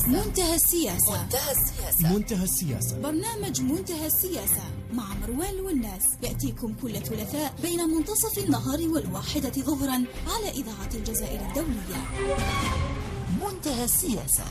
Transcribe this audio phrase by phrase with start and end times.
[0.00, 1.22] السياسة منتهى السياسة.
[1.22, 2.12] منتهى السياسة.
[2.12, 3.00] منتهى السياسة.
[3.00, 6.02] برنامج منتهى السياسة مع مروان والناس.
[6.22, 12.00] يأتيكم كل ثلاثاء بين منتصف النهار والواحدة ظهرا على إذاعة الجزائر الدولية.
[13.42, 14.44] منتهى السياسة.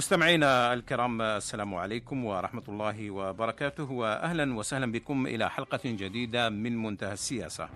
[0.00, 7.12] مستمعينا الكرام السلام عليكم ورحمة الله وبركاته وأهلا وسهلا بكم إلى حلقة جديدة من منتهى
[7.12, 7.68] السياسة.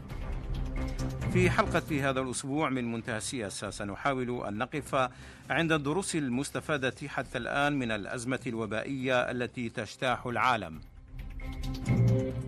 [1.33, 5.11] في حلقة هذا الأسبوع من منتهى السياسة سنحاول أن نقف
[5.51, 10.81] عند الدروس المستفادة حتى الآن من الأزمة الوبائية التي تجتاح العالم.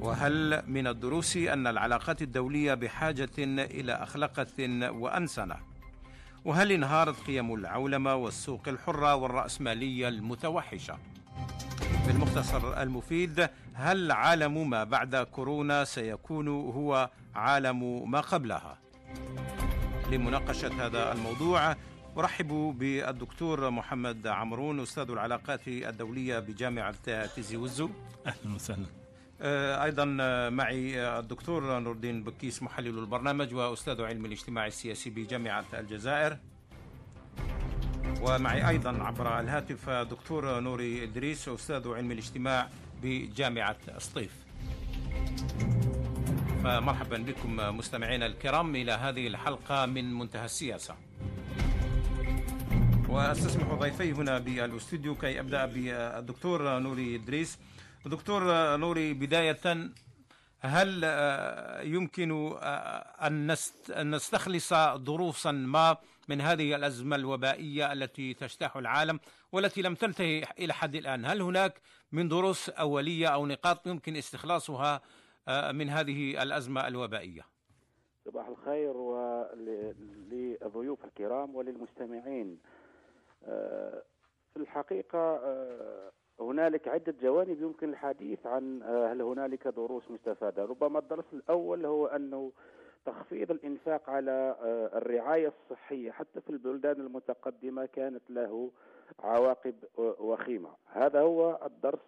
[0.01, 4.47] وهل من الدروس أن العلاقات الدولية بحاجة إلى أخلاقة
[4.91, 5.76] وأنسنة؟
[6.47, 10.99] وهل انهارت قيم العولمة والسوق الحرة والرأسمالية المتوحشة؟
[12.07, 18.79] بالمختصر المفيد هل عالم ما بعد كورونا سيكون هو عالم ما قبلها؟
[20.11, 21.77] لمناقشة هذا الموضوع
[22.19, 27.91] أرحب بالدكتور محمد عمرون أستاذ العلاقات الدولية بجامعة تيزي وزو.
[28.27, 29.06] أهلا وسهلا.
[29.41, 30.05] أيضا
[30.51, 36.37] معي الدكتور نور الدين بكيس محلل البرنامج وأستاذ علم الاجتماع السياسي بجامعة الجزائر.
[38.21, 42.69] ومعي أيضا عبر الهاتف دكتور نوري إدريس أستاذ علم الاجتماع
[43.03, 44.33] بجامعة سطيف.
[46.65, 50.95] فمرحبا بكم مستمعينا الكرام إلى هذه الحلقة من منتهى السياسة.
[53.09, 57.59] وأستسمح ضيفي هنا بالأستوديو كي أبدأ بالدكتور نوري إدريس.
[58.07, 58.43] دكتور
[58.77, 59.91] نوري بداية
[60.61, 61.05] هل
[61.85, 62.57] يمكن
[63.21, 63.57] أن
[64.15, 65.97] نستخلص دروسا ما
[66.29, 69.21] من هذه الأزمة الوبائية التي تجتاح العالم
[69.53, 71.81] والتي لم تنتهي إلى حد الآن؟ هل هناك
[72.13, 75.01] من دروس أولية أو نقاط يمكن استخلاصها
[75.73, 77.43] من هذه الأزمة الوبائية؟
[78.25, 80.25] صباح الخير وللضيوف
[81.05, 82.59] الكرام وللمستمعين.
[84.55, 85.41] في الحقيقة
[86.41, 90.65] هنالك عدة جوانب يمكن الحديث عن هل هنالك دروس مستفادة.
[90.65, 92.53] ربما الدرس الأول هو أنه
[93.07, 94.57] تخفيض الإنفاق على
[94.95, 98.71] الرعاية الصحية حتى في البلدان المتقدمة كانت له
[99.21, 99.75] عواقب
[100.19, 100.69] وخيمة.
[100.93, 102.01] هذا هو الدرس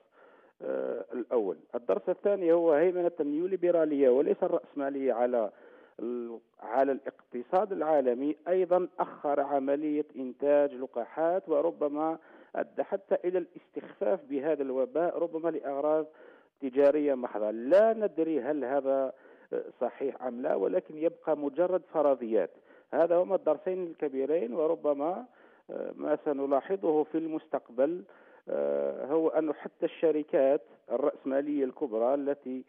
[1.12, 1.56] الأول.
[1.74, 5.50] الدرس الثاني هو هيمنة النيوليبرالية وليس الرأسمالية على
[6.60, 8.36] على الاقتصاد العالمي.
[8.48, 12.18] أيضا أخر عملية إنتاج لقاحات وربما
[12.56, 16.06] أدى حتى إلى الاستخفاف بهذا الوباء ربما لأغراض
[16.60, 17.50] تجارية محضة.
[17.50, 19.12] لا ندري هل هذا
[19.80, 22.50] صحيح أم لا ولكن يبقى مجرد فرضيات.
[22.94, 25.24] هذا هما الدرسين الكبيرين وربما
[25.94, 28.02] ما سنلاحظه في المستقبل
[29.10, 30.60] هو أن حتى الشركات
[30.90, 32.64] الرأسمالية الكبرى التي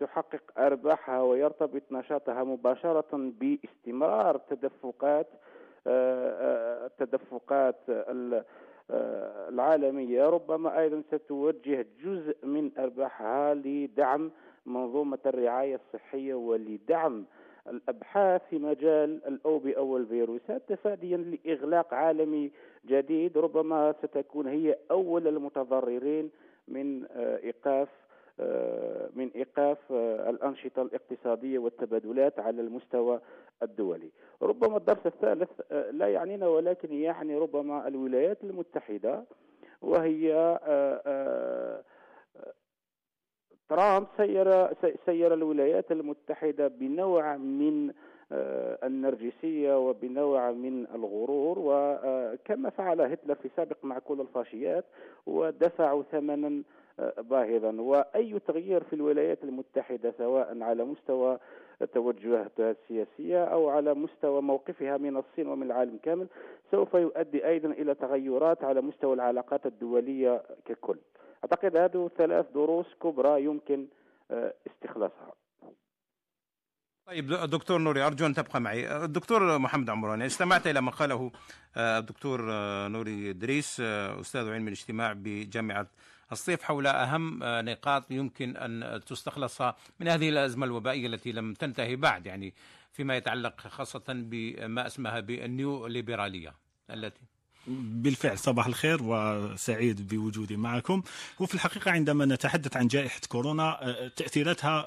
[0.00, 5.26] تحقق أرباحها ويرتبط نشاطها مباشرة باستمرار تدفقات
[5.86, 7.76] التدفقات
[8.90, 14.30] العالمية ربما أيضا ستوجه جزء من أرباحها لدعم
[14.66, 17.24] منظومة الرعاية الصحية ولدعم
[17.68, 22.50] الأبحاث في مجال الاوبئه والفيروسات تفاديا لإغلاق عالمي
[22.86, 26.30] جديد ربما ستكون هي أول المتضررين
[26.68, 27.88] من إيقاف
[29.16, 29.78] من إيقاف
[30.28, 33.20] الأنشطة الاقتصادية والتبادلات على المستوى
[33.62, 34.10] الدولي.
[34.42, 35.50] ربما الدرس الثالث
[35.90, 39.24] لا يعنينا ولكن يعني ربما الولايات المتحدة
[39.82, 40.58] وهي
[43.68, 44.74] ترامب سير
[45.06, 47.92] سير الولايات المتحدة بنوع من
[48.84, 54.84] النرجسية وبنوع من الغرور وكما فعل هتلر في سابق مع كل الفاشيات
[55.26, 56.62] ودفعوا ثمنا
[57.18, 61.38] باهظا وأي تغيير في الولايات المتحدة سواء على مستوى
[61.94, 66.28] توجهاتها السياسية أو على مستوى موقفها من الصين ومن العالم كامل
[66.70, 70.98] سوف يؤدي أيضا إلى تغيرات على مستوى العلاقات الدولية ككل.
[71.44, 73.86] أعتقد هذه ثلاث دروس كبرى يمكن
[74.66, 75.32] استخلاصها.
[77.06, 81.30] طيب دكتور نوري أرجو أن تبقى معي الدكتور محمد عمراني استمعت إلى ما قاله
[81.76, 82.40] الدكتور
[82.88, 83.80] نوري إدريس
[84.20, 85.86] أستاذ علم الاجتماع بجامعة
[86.32, 89.62] الصيف حول أهم نقاط يمكن أن تستخلص
[90.00, 92.54] من هذه الأزمة الوبائية التي لم تنتهي بعد يعني
[92.92, 96.54] فيما يتعلق خاصة بما اسمها بالنيو ليبراليه
[96.90, 97.20] التي
[97.66, 101.02] بالفعل صباح الخير وسعيد بوجودي معكم.
[101.40, 104.86] وفي الحقيقة عندما نتحدث عن جائحة كورونا آه، تأثيراتها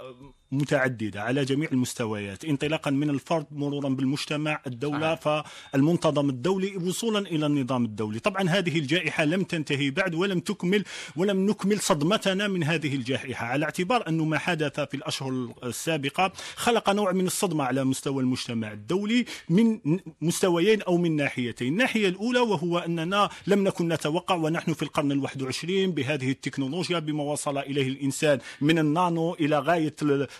[0.51, 7.85] متعددة على جميع المستويات انطلاقا من الفرد مرورا بالمجتمع الدولة فالمنتظم الدولي وصولا إلى النظام
[7.85, 8.19] الدولي.
[8.19, 10.83] طبعا هذه الجائحة لم تنتهي بعد ولم تكمل
[11.15, 13.45] ولم نكمل صدمتنا من هذه الجائحة.
[13.45, 18.71] على اعتبار أنه ما حدث في الأشهر السابقة خلق نوع من الصدمة على مستوى المجتمع
[18.71, 19.79] الدولي من
[20.21, 21.73] مستويين أو من ناحيتين.
[21.73, 27.23] الناحية الأولى وهو أننا لم نكن نتوقع ونحن في القرن الواحد وعشرين بهذه التكنولوجيا بما
[27.23, 29.95] وصل إليه الإنسان من النانو إلى غاية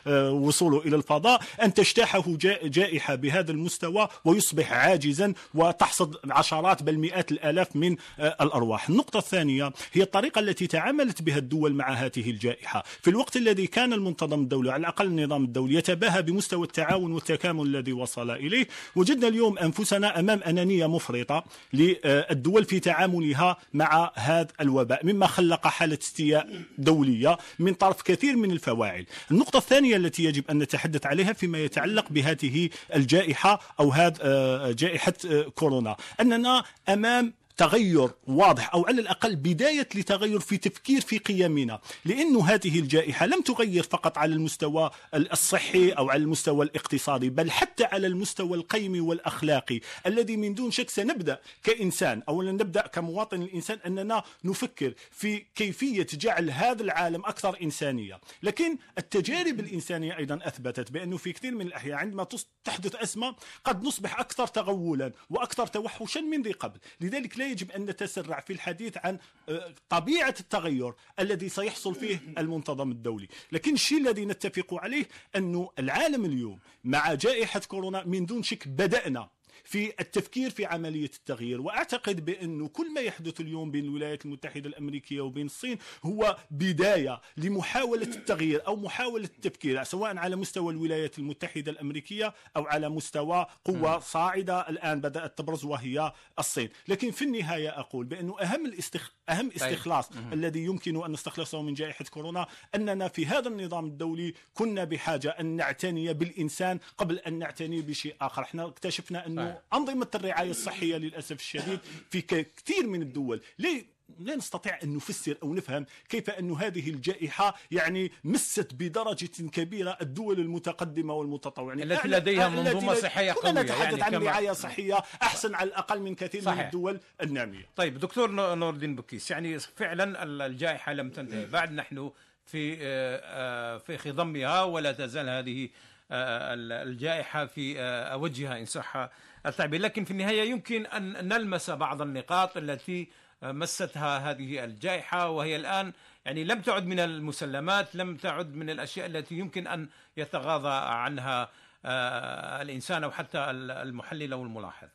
[0.07, 2.23] وصوله إلى الفضاء أن تجتاحه
[2.63, 8.89] جائحة بهذا المستوى ويصبح عاجزا وتحصد عشرات بل مئات الآلاف من آه، الأرواح.
[8.89, 12.83] النقطة الثانية هي الطريقة التي تعاملت بها الدول مع هذه الجائحة.
[13.01, 17.93] في الوقت الذي كان المنتظم الدولي على الأقل النظام الدولي يتباهى بمستوى التعاون والتكامل الذي
[17.93, 18.67] وصل إليه.
[18.95, 21.43] وجدنا اليوم أنفسنا أمام أنانية مفرطة
[21.73, 28.51] للدول في تعاملها مع هذا الوباء مما خلق حالة استياء دولية من طرف كثير من
[28.51, 29.05] الفواعل.
[29.31, 35.13] النقطة الثانية التي يجب أن نتحدث عليها فيما يتعلق بهذه الجائحة أو هذه آه، جائحة
[35.31, 35.95] آه، كورونا.
[36.21, 42.79] أننا أمام تغير واضح أو على الأقل بداية لتغير في تفكير في قيمنا لأنه هذه
[42.79, 48.57] الجائحة لم تغير فقط على المستوى الصحي أو على المستوى الاقتصادي بل حتى على المستوى
[48.57, 49.79] القيمي والأخلاقي.
[50.05, 56.51] الذي من دون شك سنبدأ كإنسان اولا نبدأ كمواطن الإنسان أننا نفكر في كيفية جعل
[56.51, 58.19] هذا العالم أكثر إنسانية.
[58.43, 62.27] لكن التجارب الإنسانية أيضا أثبتت بأنه في كثير من الأحيان عندما
[62.63, 66.79] تحدث ازمه قد نصبح أكثر تغولا وأكثر توحشا من ذي قبل.
[67.01, 69.17] لذلك لا يجب أن نتسرع في الحديث عن
[69.49, 73.27] آه، طبيعة التغير الذي سيحصل فيه المنتظم الدولي.
[73.51, 75.05] لكن الشيء الذي نتفق عليه
[75.35, 79.29] أن العالم اليوم مع جائحة كورونا من دون شك بدأنا
[79.63, 85.21] في التفكير في عملية التغيير وأعتقد بأنه كل ما يحدث اليوم بين الولايات المتحدة الأمريكية
[85.21, 92.33] وبين الصين هو بداية لمحاولة التغيير أو محاولة التفكير سواء على مستوى الولايات المتحدة الأمريكية
[92.55, 96.69] أو على مستوى قوة صاعدة الآن بدأت تبرز وهي الصين.
[96.87, 99.11] لكن في النهاية أقول بأنه أهم الاستخ...
[99.29, 99.53] أهم طيب.
[99.53, 105.29] استخلاص الذي يمكن أن نستخلصه من جائحة كورونا أننا في هذا النظام الدولي كنا بحاجة
[105.29, 108.41] أن نعتني بالإنسان قبل أن نعتني بشيء آخر.
[108.41, 111.79] إحنا اكتشفنا أنه أنظمة الرعاية الصحية للأسف الشديد
[112.09, 113.41] في كثير من الدول.
[113.59, 119.97] ليه لا نستطيع أن نفسر أو نفهم كيف أن هذه الجائحة يعني مست بدرجة كبيرة
[120.01, 125.55] الدول المتقدمة والمتطورة يعني التي لديها منظومة صحية قوية نتحدث يعني عن رعاية صحية أحسن
[125.55, 126.59] على الأقل من كثير صحيح.
[126.59, 127.65] من الدول النامية.
[127.75, 131.45] طيب دكتور نور الدين بكيس يعني فعلا الجائحة لم تنتهي.
[131.45, 132.11] بعد نحن
[132.45, 135.69] في آه، آه، في خضمها ولا تزال هذه
[136.11, 136.53] آه،
[136.83, 137.75] الجائحة في
[138.15, 139.09] وجهها إن صح.
[139.45, 139.81] التعبير.
[139.81, 143.07] لكن في النهاية يمكن أن نلمس بعض النقاط التي
[143.43, 145.93] مستها هذه الجائحة وهي الآن
[146.25, 151.49] يعني لم تعد من المسلمات لم تعد من الأشياء التي يمكن أن يتغاضى عنها
[151.85, 154.87] آه، الإنسان أو حتى المحلل أو الملاحظ.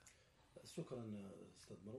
[0.77, 1.05] شكرا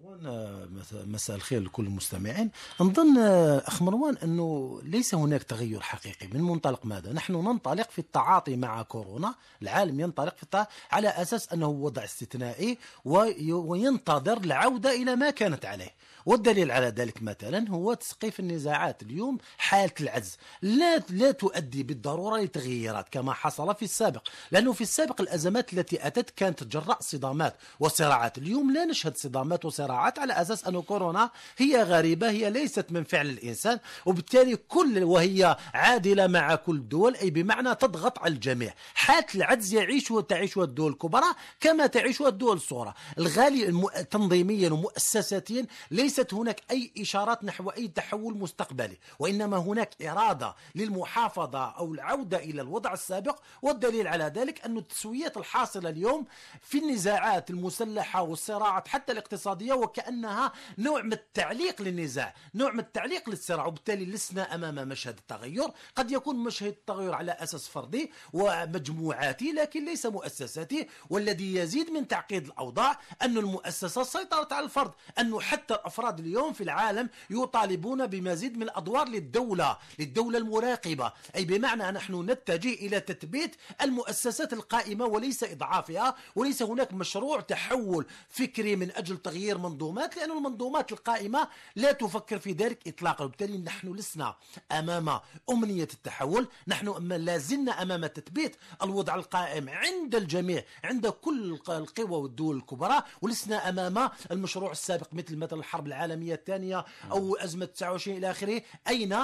[0.05, 0.67] مروان آه،
[1.05, 2.51] مساء الخير لكل المستمعين.
[2.81, 6.27] نظن آه، أخ مروان أنه ليس هناك تغير حقيقي.
[6.27, 9.35] من منطلق ماذا؟ نحن ننطلق في التعاطي مع كورونا.
[9.61, 15.95] العالم ينطلق في التعاطي على أساس أنه وضع استثنائي وينتظر العودة إلى ما كانت عليه.
[16.25, 19.03] والدليل على ذلك مثلا هو تسقيف النزاعات.
[19.03, 24.27] اليوم حالة العجز لا لا تؤدي بالضرورة لتغييرات كما حصل في السابق.
[24.51, 28.37] لأنه في السابق الأزمات التي أتت كانت جراء صدامات وصراعات.
[28.37, 29.94] اليوم لا نشهد صدامات وصراعات.
[29.95, 36.27] على أساس أن كورونا هي غريبة هي ليست من فعل الإنسان وبالتالي كل وهي عادلة
[36.27, 38.73] مع كل الدول أي بمعنى تضغط على الجميع.
[38.93, 41.25] حالة العجز يعيش وتعيشها الدول الكبرى
[41.59, 42.93] كما تعيشها الدول الصغرى.
[43.17, 43.71] الغالي
[44.11, 51.65] تنظيميا ومؤسساتيا ليس ليست هناك أي إشارات نحو أي تحول مستقبلي وإنما هناك إرادة للمحافظة
[51.65, 56.25] أو العودة إلى الوضع السابق والدليل على ذلك أن التسويات الحاصلة اليوم
[56.61, 63.65] في النزاعات المسلحة والصراعات حتى الاقتصادية وكأنها نوع من التعليق للنزاع نوع من التعليق للصراع.
[63.65, 65.67] وبالتالي لسنا أمام مشهد التغير.
[65.95, 70.87] قد يكون مشهد التغير على أساس فردي ومجموعاتي لكن ليس مؤسساتي.
[71.09, 76.63] والذي يزيد من تعقيد الأوضاع أن المؤسسات سيطرت على الفرد أنه حتى الأفراد اليوم في
[76.63, 81.13] العالم يطالبون بمزيد من الأدوار للدولة للدولة المراقبة.
[81.35, 88.75] أي بمعنى نحن نتجه إلى تثبيت المؤسسات القائمة وليس إضعافها وليس هناك مشروع تحول فكري
[88.75, 93.23] من أجل تغيير تغيير منظومات لأن المنظومات القائمة لا تفكر في ذلك إطلاقا.
[93.25, 94.35] وبالتالي نحن لسنا
[94.71, 102.55] أمام أمنية التحول نحن لازلنا أمام تثبيت الوضع القائم عند الجميع عند كل القوى والدول
[102.57, 108.61] الكبرى ولسنا أمام المشروع السابق مثل مثلا الحرب العالمية الثانية أو أزمة 29 إلى آخره
[108.87, 109.17] أين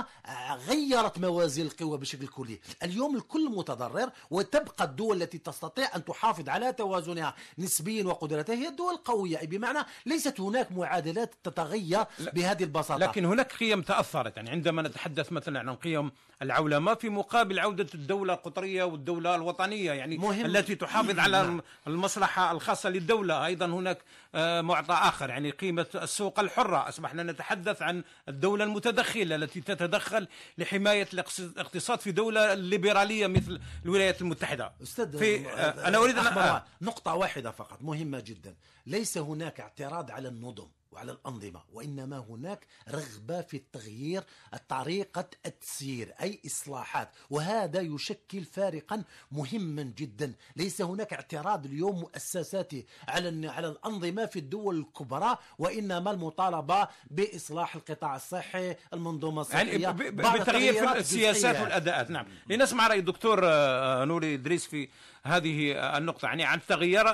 [0.67, 6.74] غيرت موازين القوى بشكل كلي؟ اليوم الكل متضرر وتبقى الدول التي تستطيع أن تحافظ على
[6.74, 9.39] توازنها نسبيا وقدرتها هي الدول القوية.
[9.39, 13.00] أي بمعنى ليست هناك معادلات تتغير بهذه البساطة.
[13.00, 14.38] لكن هناك قيم تأثرت.
[14.38, 20.18] يعني عندما نتحدث مثلا عن قيم العولمة في مقابل عودة الدولة القطرية والدولة الوطنية يعني
[20.18, 20.46] مهم.
[20.46, 21.62] التي تحافظ على نعم.
[21.88, 23.46] المصلحة الخاصة للدولة.
[23.46, 23.98] أيضا هناك
[24.36, 26.90] آه، معطى آخر يعني قيمة السوق الحرة.
[26.90, 34.72] أصبحنا نتحدث عن الدولة المتدخلة التي تتدخل لحماية الاقتصاد في دولة ليبرالية مثل الولايات المتحدة.
[34.84, 38.56] أستاذ في آه، أنا أريد أن نقطة واحدة فقط مهمة جدا.
[38.88, 40.68] ليس هناك اعتراض على النظم.
[40.92, 44.24] وعلى الأنظمة وإنما هناك رغبة في التغيير
[44.70, 47.10] طريقة التسيير أي إصلاحات.
[47.30, 50.34] وهذا يشكل فارقا مهما جدا.
[50.56, 58.16] ليس هناك اعتراض اليوم مؤسساتي على على الأنظمة في الدول الكبرى وإنما المطالبة بإصلاح القطاع
[58.16, 62.10] الصحي المنظومة الصحية يعني بتغيير في السياسات والأداءات.
[62.12, 62.26] نعم.
[62.48, 64.90] لنسمع رأي الدكتور آه، نوري إدريس في
[65.25, 66.25] هذه النقطة.
[66.25, 66.60] يعني عن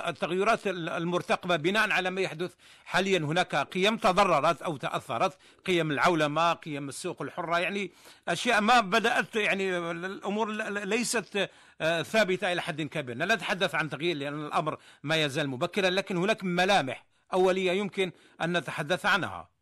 [0.08, 2.54] التغيرات المرتقبة بناء على ما يحدث
[2.86, 5.38] حاليا هناك قيم تضررت أو تأثرت.
[5.66, 7.92] قيم العولمة قيم السوق الحرة يعني
[8.28, 11.50] أشياء ما بدأت يعني الأمور ليست
[11.82, 13.18] آه، ثابتة إلى حد كبير.
[13.18, 18.12] لا نتحدث عن تغيير لأن الأمر ما يزال مبكرا لكن هناك ملامح أولية يمكن
[18.42, 19.57] أن نتحدث عنها.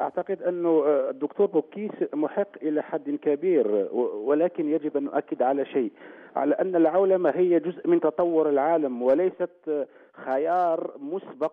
[0.00, 3.88] أعتقد أنه الدكتور بوكيس محق إلى حد كبير
[4.24, 5.90] ولكن يجب أن نؤكد على شيء.
[6.36, 9.86] على أن العولمة هي جزء من تطور العالم وليست
[10.24, 11.52] خيار مسبق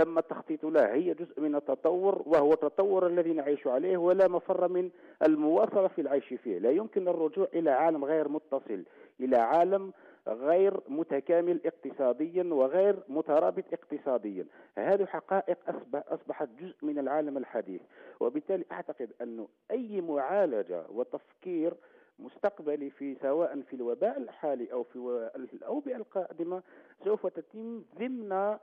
[0.00, 4.90] تم التخطيط له هي جزء من التطور وهو التطور الذي نعيش عليه ولا مفر من
[5.22, 6.58] المواصله في العيش فيه.
[6.58, 8.84] لا يمكن الرجوع إلى عالم غير متصل
[9.20, 9.92] إلى عالم
[10.28, 14.46] غير متكامل اقتصاديا وغير مترابط اقتصاديا.
[14.78, 15.58] هذه حقائق
[15.94, 17.80] أصبحت جزء من العالم الحديث.
[18.20, 21.74] وبالتالي أعتقد أن أي معالجة وتفكير
[22.18, 26.62] مستقبلي في سواء في الوباء الحالي أو في الاوبئه القادمة
[27.04, 28.58] سوف تتم ضمن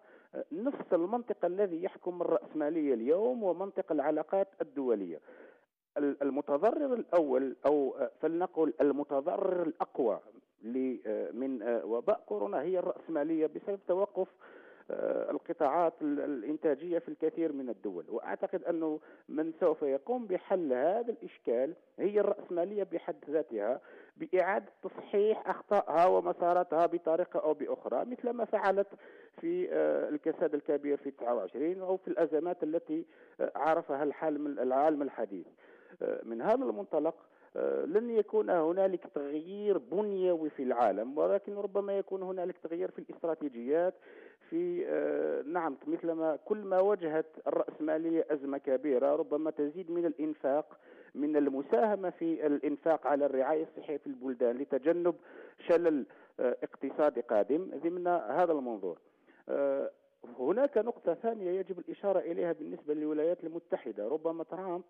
[0.52, 5.20] نفس المنطق الذي يحكم الراسماليه اليوم ومنطق العلاقات الدولية.
[5.98, 10.20] المتضرر الأول أو فلنقل المتضرر الأقوى
[11.34, 14.28] من آه، وباء كورونا هي الرأسمالية بسبب توقف
[14.92, 21.74] آه، القطاعات الإنتاجية في الكثير من الدول وأعتقد أنه من سوف يقوم بحل هذا الإشكال
[22.00, 23.82] هي الرأسمالية بحد ذاتها
[24.20, 28.88] بإعادة تصحيح أخطائها ومساراتها بطريقة أو بأخرى مثل ما فعلت
[29.42, 33.06] في آه، الكساد الكبير في 29 أو في الأزمات التي
[33.56, 35.48] عرفها العالم الحديث.
[36.24, 37.16] من هذا المنطلق
[37.58, 43.94] آه، لن يكون هنالك تغيير بنيوي في العالم ولكن ربما يكون هنالك تغيير في الاستراتيجيات
[44.50, 50.78] في آه، نعم مثلما كل ما واجهت الرأسمالية أزمة كبيرة ربما تزيد من الإنفاق
[51.16, 55.16] من المساهمة في الإنفاق على الرعاية الصحية في البلدان لتجنب
[55.68, 56.06] شلل
[56.40, 58.98] آه، اقتصادي قادم ضمن هذا المنظور.
[60.40, 64.08] هناك نقطة ثانية يجب الإشارة إليها بالنسبة للولايات المتحدة.
[64.08, 64.84] ربما ترامب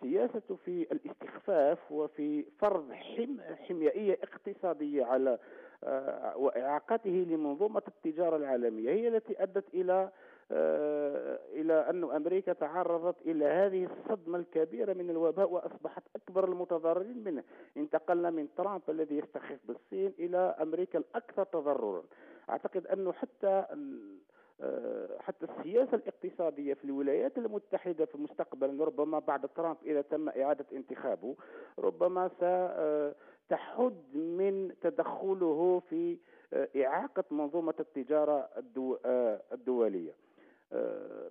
[0.00, 5.38] سياسته في الاستخفاف وفي فرض حم حميائية اقتصادية على
[5.84, 10.10] آه، وإعاقته لمنظومة التجارة العالمية هي التي أدت إلى آه،
[10.50, 17.44] إلى أن أمريكا تعرضت إلى هذه الصدمة الكبيرة من الوباء وأصبحت أكبر المتضررين منه.
[17.76, 22.02] انتقلنا من ترامب الذي يستخف بالصين إلى أمريكا الأكثر تضررا.
[22.50, 23.64] أعتقد أنه حتى
[24.60, 30.66] آه، حتى السياسة الاقتصادية في الولايات المتحدة في المستقبل ربما بعد ترامب إذا تم إعادة
[30.72, 31.36] انتخابه
[31.78, 32.28] ربما
[33.48, 36.18] ستحد من تدخله في
[36.52, 38.48] آه، إعاقة منظومة التجارة
[39.04, 40.12] آه، الدولية.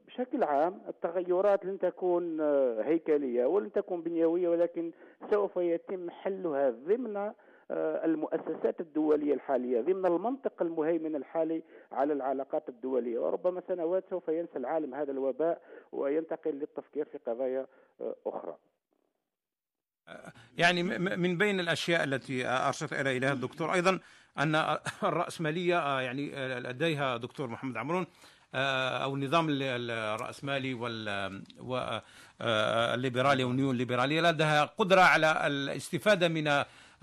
[0.08, 2.42] بشكل عام التغيرات لن تكون
[2.82, 4.92] هيكلية ولن تكون بنيوية ولكن
[5.32, 7.32] سوف يتم حلها ضمن
[7.72, 13.20] آه، المؤسسات الدولية الحالية ضمن المنطق المهيمن الحالي على العلاقات الدولية.
[13.20, 17.68] وربما سنوات سوف ينسى العالم هذا الوباء وينتقل للتفكير في قضايا
[18.02, 18.58] آه، أخرى.
[20.58, 20.84] يعني
[21.18, 24.00] من بين الأشياء التي أرشدت إليها الدكتور أيضا
[24.38, 24.56] أن
[25.04, 28.06] الرأسمالية آه، يعني لديها دكتور محمد عمرون
[28.56, 30.74] أو النظام الرأسمالي
[31.60, 36.48] والليبرالي والنيو ليبرالي لديها قدرة على الاستفادة من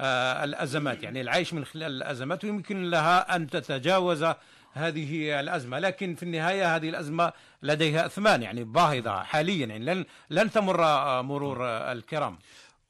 [0.00, 1.02] آه، الأزمات.
[1.02, 4.26] يعني العيش من خلال الأزمات ويمكن لها أن تتجاوز
[4.72, 5.78] هذه الأزمة.
[5.78, 10.82] لكن في النهاية هذه الأزمة لديها أثمان يعني باهظة حاليا يعني لن لن تمر
[11.22, 12.38] مرور الكرام.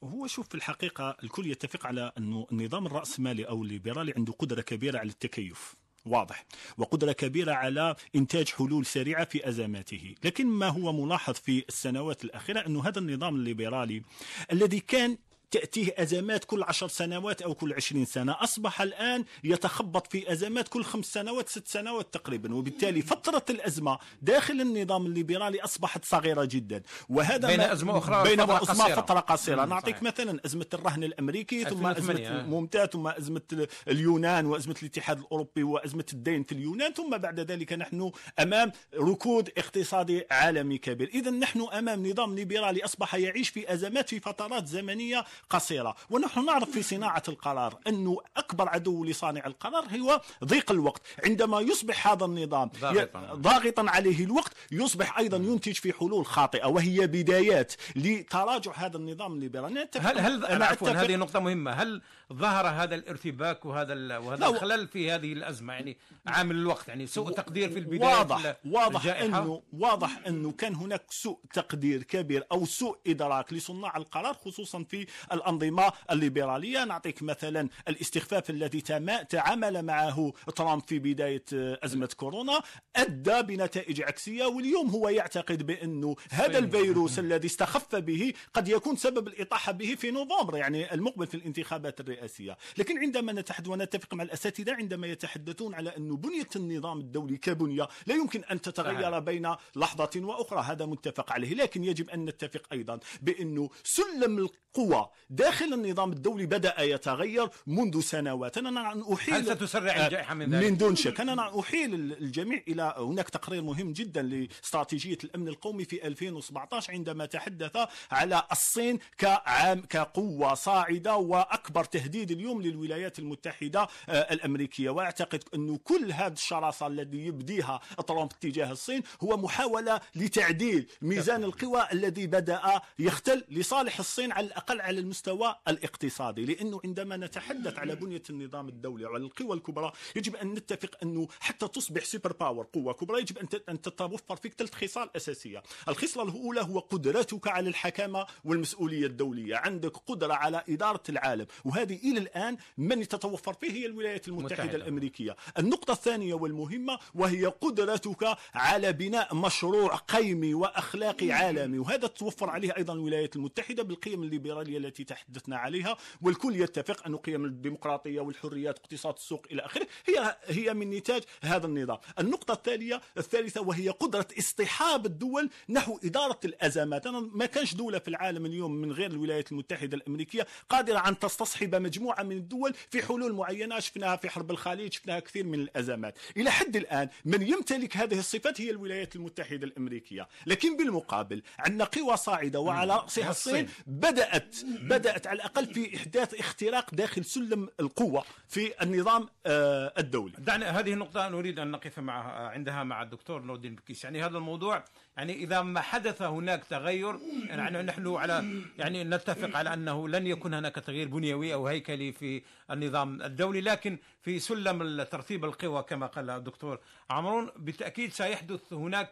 [0.03, 4.99] هو شوف في الحقيقة الكل يتفق على أنه النظام الرأسمالي أو الليبرالي عنده قدرة كبيرة
[4.99, 5.75] على التكيف.
[6.09, 6.45] واضح.
[6.77, 10.15] وقدرة كبيرة على إنتاج حلول سريعة في أزماته.
[10.23, 14.03] لكن ما هو ملاحظ في السنوات الأخيرة أنه هذا النظام الليبرالي
[14.51, 15.17] الذي كان
[15.51, 18.35] تأتيه أزمات كل عشر سنوات أو كل عشرين سنة.
[18.39, 22.55] أصبح الآن يتخبط في أزمات كل خمس سنوات ست سنوات تقريبا.
[22.55, 26.81] وبالتالي فترة الأزمة داخل النظام الليبرالي أصبحت صغيرة جدا.
[27.09, 29.65] وهذا بين أزمة أخرى بين فترة أزمة قصيرة, فترة قصيرة.
[29.65, 30.03] نعطيك.
[30.03, 36.43] مثلا أزمة الرهن الأمريكي ثم أزمة ممتاز ثم أزمة اليونان وأزمة الاتحاد الأوروبي وأزمة الدين
[36.43, 41.09] في اليونان ثم بعد ذلك نحن أمام ركود اقتصادي عالمي كبير.
[41.13, 45.95] إذا نحن أمام نظام ليبرالي أصبح يعيش في أزمات في فترات زمنية قصيرة.
[46.09, 51.01] ونحن نعرف في صناعة القرار أنه أكبر عدو لصانع القرار هو ضيق الوقت.
[51.25, 57.07] عندما يصبح هذا النظام ضاغطا, ضاغطا عليه الوقت يصبح أيضا ينتج في حلول خاطئة وهي
[57.07, 59.89] بدايات لتراجع هذا النظام الليبرالي.
[59.99, 61.71] هل هل أنا عفوا هذه نقطة مهمة.
[61.71, 62.01] هل
[62.33, 67.69] ظهر هذا الارتباك وهذا وهذا الخلل في هذه الأزمة؟ يعني عامل الوقت يعني سوء تقدير
[67.69, 73.53] في البداية واضح واضح أنه واضح أنه كان هناك سوء تقدير كبير أو سوء إدراك
[73.53, 76.85] لصناع القرار خصوصا في الأنظمة الليبرالية.
[76.85, 78.81] نعطيك مثلا الاستخفاف الذي
[79.29, 82.61] تعامل معه ترامب في بداية أزمة كورونا
[82.95, 89.27] أدى بنتائج عكسية واليوم هو يعتقد بأنه هذا الفيروس الذي استخف به قد يكون سبب
[89.27, 92.57] الإطاحة به في نوفمبر يعني المقبل في الانتخابات الرئاسية.
[92.77, 98.15] لكن عندما نتحدث ونتفق مع الأساتذة عندما يتحدثون على أن بنية النظام الدولي كبنية لا
[98.15, 101.53] يمكن أن تتغير بين لحظة وأخرى هذا متفق عليه.
[101.53, 108.57] لكن يجب أن نتفق أيضا بأنه سلم القوى داخل النظام الدولي بدأ يتغير منذ سنوات.
[108.57, 111.19] أنا أحيل هل ستسرع الجائحة من ذلك؟ من دون شك.
[111.21, 117.77] أنا أحيل الجميع إلى هناك تقرير مهم جدا لاستراتيجية الأمن القومي في 2017 عندما تحدث
[118.11, 124.89] على الصين كعام كقوة صاعدة وأكبر تهديد اليوم للولايات المتحدة آه، الأمريكية.
[124.89, 131.87] وأعتقد أنه كل هذه الشراسة الذي يبديها ترامب تجاه الصين هو محاولة لتعديل ميزان القوى
[131.93, 138.21] الذي بدأ يختل لصالح الصين على الأقل على المستوى الاقتصادي لأنه عندما نتحدث على بنية
[138.29, 143.37] النظام الدولي وعلى القوى الكبرى يجب أن نتفق أنه حتى تصبح superpower قوة كبرى يجب
[143.69, 145.63] أن تتوفر فيك ثلاث خصال أساسية.
[145.87, 149.55] الخصلة الأولى هو قدرتك على الحكامة والمسؤولية الدولية.
[149.55, 154.83] عندك قدرة على إدارة العالم وهذه إلى الآن من تتوفر فيه هي الولايات المتحدة متحدة.
[154.83, 155.35] الأمريكية.
[155.59, 162.93] النقطة الثانية والمهمة وهي قدرتك على بناء مشروع قيمي وأخلاقي عالمي وهذا تتوفر عليه أيضا
[162.93, 169.45] الولايات المتحدة بالقيم الليبرالية التي تحدثنا عليها والكل يتفق أن قيم الديمقراطية والحريات اقتصاد السوق
[169.51, 171.97] إلى آخره هي هي من نتاج هذا النظام.
[172.19, 177.07] النقطة التالية الثالثة وهي قدرة اصطحاب الدول نحو إدارة الأزمات.
[177.07, 181.75] أنا ما كانش دولة في العالم اليوم من غير الولايات المتحدة الأمريكية قادرة أن تستصحب
[181.75, 186.17] مجموعة من الدول في حلول معينة شفناها في حرب الخليج شفناها كثير من الأزمات.
[186.37, 190.27] إلى حد الآن من يمتلك هذه الصفات هي الولايات المتحدة الأمريكية.
[190.45, 193.69] لكن بالمقابل عندنا قوى صاعدة وعلى رأسها الصين.
[193.87, 200.33] بدأت بدأت على الأقل في إحداث اختراق داخل سلم القوة في النظام آه، الدولي.
[200.37, 204.03] دعنا هذه النقطة نريد أن نقف مع عندها مع الدكتور نور الدين بكيس.
[204.03, 204.83] يعني هذا الموضوع
[205.17, 207.15] يعني إذا ما حدث هناك تغير
[207.47, 212.41] يعني نحن على يعني نتفق على أنه لن يكون هناك تغيير بنيوي أو هيكلي في
[212.71, 213.61] النظام الدولي.
[213.61, 219.11] لكن في سلم ترتيب القوى كما قال الدكتور عمرون بالتأكيد سيحدث هناك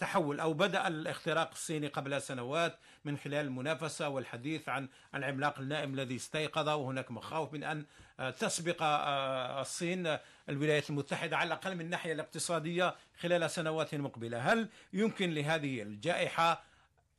[0.00, 6.16] تحول أو بدأ الاختراق الصيني قبل سنوات من خلال المنافسة والحديث عن العملاق النائم الذي
[6.16, 7.84] استيقظ وهناك مخاوف من أن
[8.20, 14.68] آه، تسبق آه، الصين الولايات المتحدة على الأقل من الناحية الاقتصادية خلال سنوات مقبلة، هل
[14.92, 16.62] يمكن لهذه الجائحة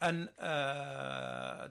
[0.03, 0.29] أن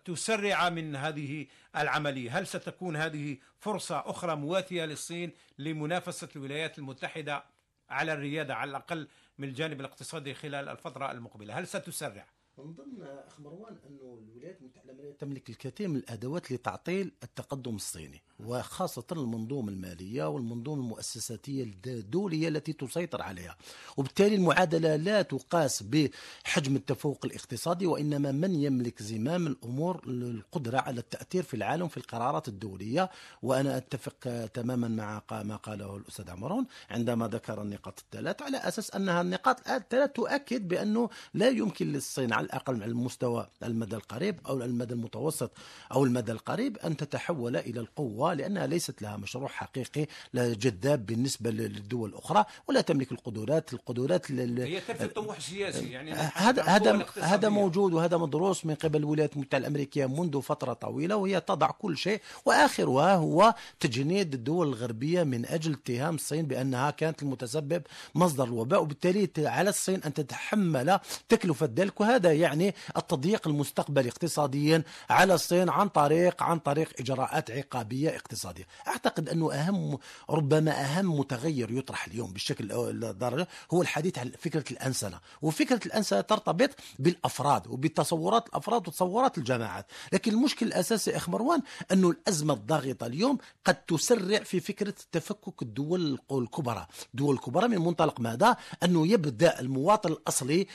[0.04, 7.44] تسرع من هذه العملية؟ هل ستكون هذه فرصة أخرى مواتية للصين لمنافسة الولايات المتحدة
[7.90, 9.08] على الريادة على الأقل
[9.38, 12.27] من الجانب الاقتصادي خلال الفترة المقبلة هل ستسرع؟
[12.59, 18.23] من ضمن اخ مروان انه الولايات المتحدة الأمريكية تملك الكثير من الأدوات لتعطيل التقدم الصيني
[18.46, 23.57] وخاصة المنظومة المالية والمنظومة المؤسساتية الدولية التي تسيطر عليها.
[23.96, 31.42] وبالتالي المعادلة لا تقاس بحجم التفوق الاقتصادي وإنما من يملك زمام الأمور القدرة على التأثير
[31.42, 33.11] في العالم في القرارات الدولية.
[33.42, 39.20] وأنا أتفق تماما مع ما قاله الأستاذ عمرون عندما ذكر النقاط الثلاث على أساس أنها
[39.20, 44.94] النقاط الثلاث تؤكد بأنه لا يمكن للصين على الأقل على المستوى المدى القريب أو المدى
[44.94, 45.50] المتوسط
[45.92, 52.11] أو المدى القريب أن تتحول إلى القوة لأنها ليست لها مشروع حقيقي جذاب بالنسبة للدول
[52.11, 58.16] الأخرى ولا تملك القدرات القدرات هي ترفض طموح سياسي يعني هذا هذا هذا موجود وهذا
[58.16, 63.55] مدروس من قبل الولايات المتحدة الأمريكية منذ فترة طويلة وهي تضع كل شيء وآخرها هو
[63.81, 67.83] تجنيد الدول الغربية من أجل اتهام الصين بأنها كانت المتسبب
[68.14, 75.35] مصدر الوباء وبالتالي على الصين أن تتحمل تكلفة ذلك وهذا يعني التضييق المستقبلي اقتصاديا على
[75.35, 79.98] الصين عن طريق عن طريق إجراءات عقابية اقتصادية أعتقد أنه أهم
[80.30, 85.20] ربما أهم متغير يطرح اليوم بشكل الدرجة هو الحديث عن فكرة الأنسنة.
[85.42, 89.87] وفكرة الأنسنة ترتبط بالأفراد وبتصورات الأفراد وتصورات الجماعات.
[90.12, 96.18] لكن المشكل الأساسي أخ مروان أنه الأزمة الضاغطة اليوم قد تسرع في فكرة تفكك الدول
[96.32, 96.87] الكبرى.
[97.14, 100.66] الدول الكبرى من منطلق ماذا؟ أنه يبدأ المواطن الأصلي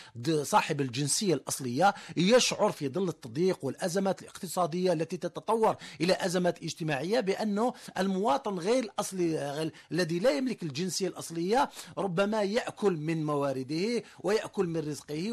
[0.44, 7.74] صاحب الجنسية الأصلية يشعر في ظل التضييق والأزمات الاقتصادية التي تتطور إلى أزمات اجتماعية بأنه
[7.98, 15.32] المواطن غير الأصلي الذي لا يملك الجنسية الأصلية ربما يأكل من موارده ويأكل من رزقه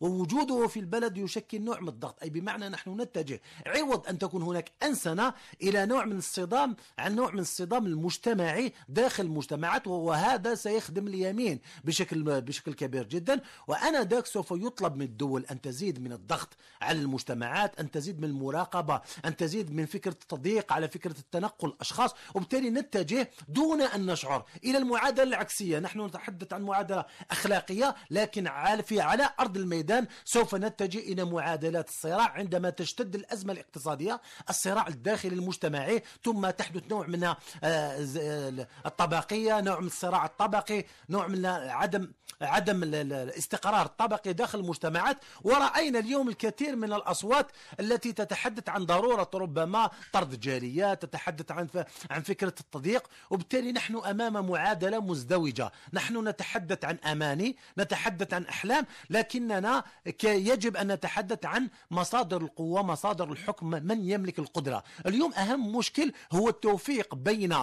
[0.00, 2.22] ووجوده في البلد يشكل نوع من الضغط.
[2.22, 7.30] أي بمعنى نحن نتجه عوض أن تكون هناك أنسنة إلى نوع من الصدام عن نوع
[7.32, 13.40] من الصدام المجتمعي داخل المجتمعات وهذا سيخدم اليمين بشكل بشكل كبير جدا.
[13.66, 16.48] وأنا ذاك سوف يطلب من الدول أن تزيد من الضغط
[16.82, 22.14] على المجتمعات أن تزيد من المراقبة أن تزيد من فكرة التضييق على فكرة التنقل الأشخاص
[22.34, 24.44] وبالتالي نتجه دون أن نشعر.
[24.64, 28.50] إلى المعادلة العكسية نحن نتحدث عن معادلة أخلاقية لكن
[28.82, 32.28] في على أرض الميدان سوف نتجه إلى معادلات الصراع.
[32.30, 37.34] عندما تشتد الأزمة الاقتصادية الصراع الداخلي المجتمعي ثم تحدث نوع من
[37.64, 42.12] آه، الطبقية نوع من الصراع الطبقي نوع من عدم
[42.42, 45.18] عدم الاستقرار الطبقي داخل المجتمعات.
[45.44, 47.46] ورأينا اليوم الكثير من الأصوات
[47.80, 51.68] التي تتحدث عن ضرورة ربما طرد جاليات تتحدث عن
[52.10, 55.72] عن فكرة التضييق وبالتالي نحن أمام معادلة مزدوجة.
[55.92, 59.84] نحن نتحدث عن أماني نتحدث عن أحلام لكننا
[60.24, 64.82] يجب أن نتحدث عن مصادر القوة مصادر الحكم من يملك القدرة.
[65.06, 67.56] اليوم أهم مشكل هو التوفيق بين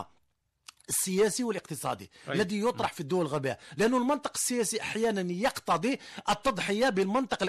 [0.89, 2.34] السياسي والاقتصادي أي.
[2.34, 5.99] الذي يطرح في الدول الغربية لأن المنطق السياسي أحيانا يقتضي
[6.30, 7.43] التضحية بالمنطق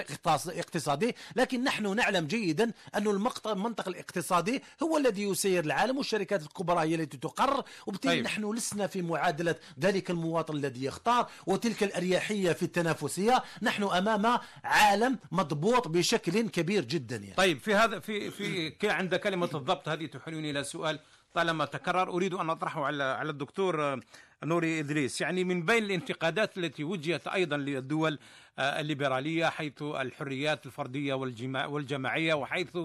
[0.47, 3.07] الاقتصادي لكن نحن نعلم جيدا أن
[3.45, 8.21] المنطق الاقتصادي هو الذي يسير العالم والشركات الكبرى هي التي تقرر وبالتالي أي.
[8.21, 15.19] نحن لسنا في معادلة ذلك المواطن الذي يختار وتلك الأريحية في التنافسية نحن أمام عالم
[15.31, 17.35] مضبوط بشكل كبير جدا يعني.
[17.35, 20.99] طيب في هذا في في عند كلمة الضبط هذه تحيلني إلى سؤال
[21.33, 23.99] طالما تكرر أريد أن أطرحه على على الدكتور آه،
[24.43, 25.21] نوري إدريس.
[25.21, 28.19] يعني من بين الانتقادات التي وجهت أيضا للدول
[28.59, 31.13] آه، الليبرالية حيث الحريات الفردية
[31.53, 32.77] والجماعية وحيث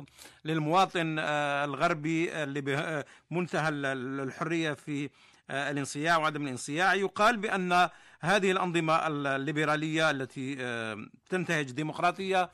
[0.44, 2.30] للمواطن آه، الغربي
[3.30, 5.10] منتهى الحرية في
[5.50, 7.88] الانصياع وعدم الانصياع يقال بأن
[8.20, 10.56] هذه الأنظمة الليبرالية التي
[11.30, 12.50] تنتهج ديمقراطية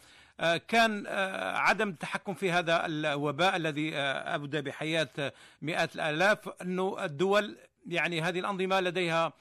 [0.69, 6.49] كان آه، عدم التحكم في هذا الوباء الذي آه، أبدى بحياة مئات الآلاف.
[6.63, 9.33] أنه الدول يعني هذه الأنظمة لديها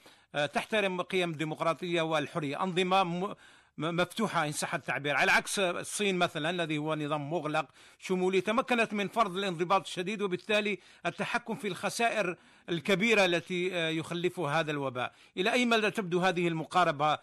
[0.52, 3.34] تحترم قيم الديمقراطية والحرية أنظمة
[3.78, 5.16] مفتوحة إن صح التعبير.
[5.16, 7.66] على عكس الصين مثلا الذي هو نظام مغلق
[7.98, 12.36] شمولي تمكنت من فرض الانضباط الشديد وبالتالي التحكم في الخسائر
[12.68, 15.12] الكبيرة التي يخلفها هذا الوباء.
[15.36, 17.18] إلى أي مدى تبدو هذه المقاربة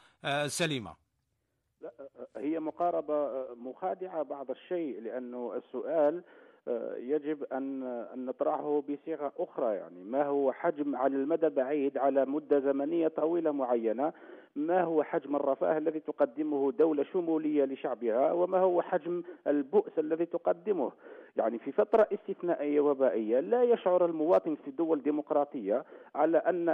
[0.48, 1.09] سليمة؟
[2.38, 6.24] هي مقاربة مخادعة بعض الشيء لأنه السؤال
[6.68, 10.04] آه، يجب أن أن نطرحه بصيغة أخرى يعني.
[10.04, 14.14] ما هو حجم على المدى البعيد على مدة زمنية طويلة معينة؟
[14.68, 20.92] ما هو حجم الرفاه الذي تقدمه دولة شمولية لشعبها وما هو حجم البؤس الذي تقدمه؟
[21.38, 25.84] يعني في فترة استثنائية وبائية لا يشعر المواطن في دول ديمقراطية
[26.16, 26.70] على أن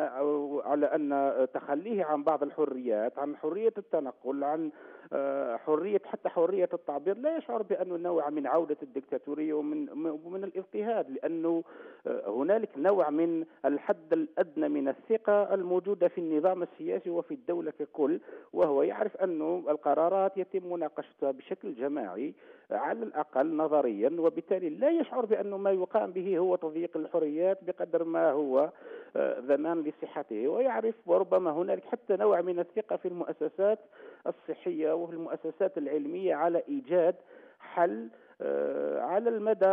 [0.66, 4.72] على أن تخليه عن بعض الحريات عن حرية التنقل عن
[5.14, 9.90] آه، حرية حتى حرية التعبير لا يشعر بأنه نوع من عودة الدكتاتورية ومن
[10.26, 11.64] ومن الاضطهاد لأنه
[12.08, 18.20] آه، هنالك نوع من الحد الأدنى من الثقة الموجودة في النظام السياسي وفي الدولة ككل
[18.54, 22.34] وهو يعرف أنه القرارات يتم مناقشتها بشكل جماعي
[22.72, 28.32] على الأقل نظريا وبالتالي لا يشعر بأن ما يقام به هو تضييق الحريات بقدر ما
[28.32, 28.70] هو
[29.16, 30.48] آه، ضمان لصحته.
[30.48, 33.80] ويعرف وربما هنالك حتى نوع من الثقة في المؤسسات
[34.28, 37.16] الصحية وفي المؤسسات العلمية على إيجاد
[37.60, 38.10] حل
[38.42, 39.66] آه، على المدى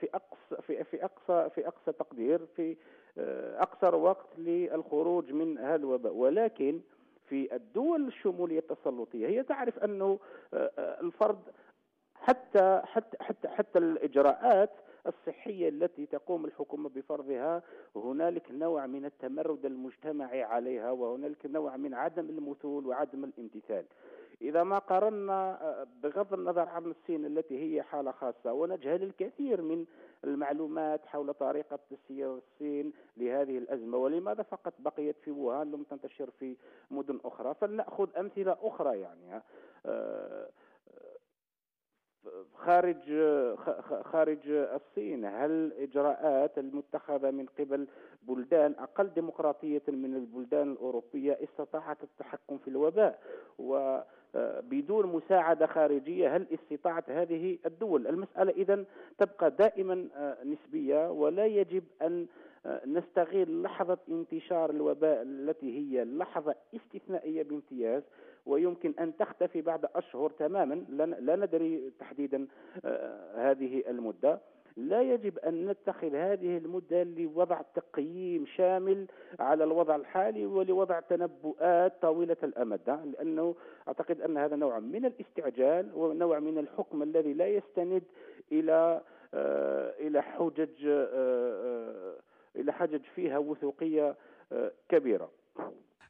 [0.00, 2.76] في اقصى في في أقصى في أقصى تقدير في
[3.18, 6.12] آه، أقصر وقت للخروج من هذا الوباء.
[6.12, 6.80] ولكن
[7.28, 10.18] في الدول الشمولية التسلطية هي تعرف أنه
[10.76, 11.38] الفرد
[12.14, 14.70] حتى حتى حتى حتى الإجراءات
[15.06, 17.62] الصحية التي تقوم الحكومة بفرضها
[17.96, 23.84] هنالك نوع من التمرد المجتمعي عليها وهنالك نوع من عدم المثول وعدم الامتثال.
[24.40, 25.58] إذا ما قارنا
[26.02, 29.86] بغض النظر عن الصين التي هي حالة خاصة ونجهل الكثير من
[30.24, 33.98] المعلومات حول طريقة تسيير الصين لهذه الأزمة.
[33.98, 36.56] ولماذا فقط بقيت في ووهان لم تنتشر في
[36.90, 39.42] مدن أخرى؟ فلنأخذ أمثلة أخرى يعني
[42.54, 42.96] خارج
[44.02, 45.24] خارج الصين.
[45.24, 47.86] هل الاجراءات المتخذة من قبل
[48.22, 53.22] بلدان أقل ديمقراطية من البلدان الأوروبية استطاعت التحكم في الوباء؟
[54.34, 58.84] وبدون مساعدة خارجية هل استطاعت هذه الدول؟ المسألة إذا
[59.18, 60.08] تبقى دائما
[60.44, 62.26] نسبية ولا يجب أن
[62.86, 68.02] نستغل لحظة انتشار الوباء التي هي لحظة استثنائية بامتياز
[68.46, 70.74] ويمكن أن تختفي بعد أشهر تماما.
[71.20, 72.46] لا ندري تحديدا
[72.84, 74.40] آه، هذه المدة.
[74.76, 79.06] لا يجب أن نتخذ هذه المدة لوضع تقييم شامل
[79.40, 83.54] على الوضع الحالي ولوضع تنبؤات طويلة الأمد لأنه
[83.88, 88.02] أعتقد أن هذا نوع من الاستعجال ونوع من الحكم الذي لا يستند
[88.52, 89.00] إلى
[89.34, 92.14] آه، إلى حجج آه،
[92.56, 94.16] إلى حجج فيها وثوقية
[94.88, 95.30] كبيرة.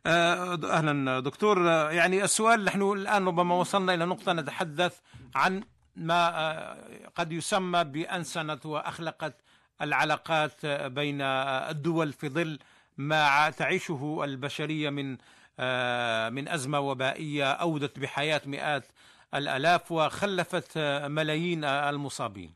[0.07, 1.59] آه، أهلا دكتور
[1.93, 5.01] يعني السؤال نحن الآن ربما وصلنا إلى نقطة نتحدث
[5.35, 5.63] عن
[5.97, 9.35] ما آه، قد يسمى بأنسنت وأخلقت
[9.83, 12.59] العلاقات بين الدول في ظل
[12.99, 15.17] ما تعيشه البشرية من
[15.63, 18.87] آه، من أزمة وبائية أودت بحياة مئات
[19.35, 22.55] الآلاف وخلفت ملايين المصابين.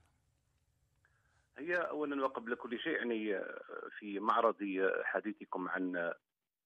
[1.58, 3.40] هي اولا وقبل كل شيء يعني
[3.98, 4.56] في معرض
[5.04, 6.12] حديثكم عن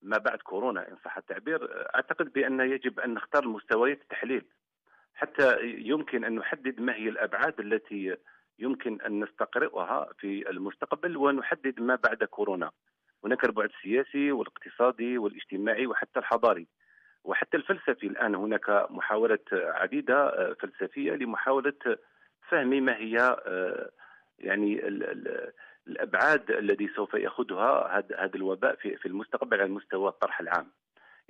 [0.02, 4.44] ما بعد كورونا إن صح التعبير أعتقد بأن يجب أن نختار مستويات التحليل
[5.18, 8.16] حتى يمكن أن نحدد ما هي الأبعاد التي
[8.58, 12.70] يمكن أن نستقرئها في المستقبل ونحدد ما بعد كورونا.
[13.24, 16.66] هناك البعد السياسي والاقتصادي والاجتماعي وحتى الحضاري.
[17.24, 21.98] وحتى الفلسفي الآن هناك محاولات عديدة فلسفية لمحاولة
[22.48, 23.90] فهم ما هي آه،
[24.38, 24.88] يعني
[25.86, 30.66] الأبعاد الذي سوف ياخذها هذا الوباء في المستقبل على مستوى الطرح العام.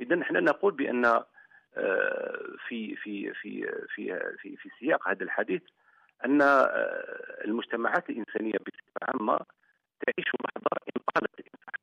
[0.01, 1.27] اذا نحن نقول بأن آه،
[2.69, 5.63] في في في في في في سياق هذا الحديث
[6.25, 9.39] أن آه، المجتمعات الإنسانية بصفة عامة
[10.07, 11.25] تعيش لحظه انقاذ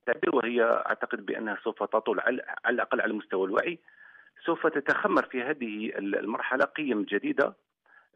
[0.08, 3.79] التعبير وهي أعتقد بأنها سوف تطول على الأقل على مستوى الوعي
[4.45, 7.53] سوف تتخمر في هذه المرحلة قيم جديدة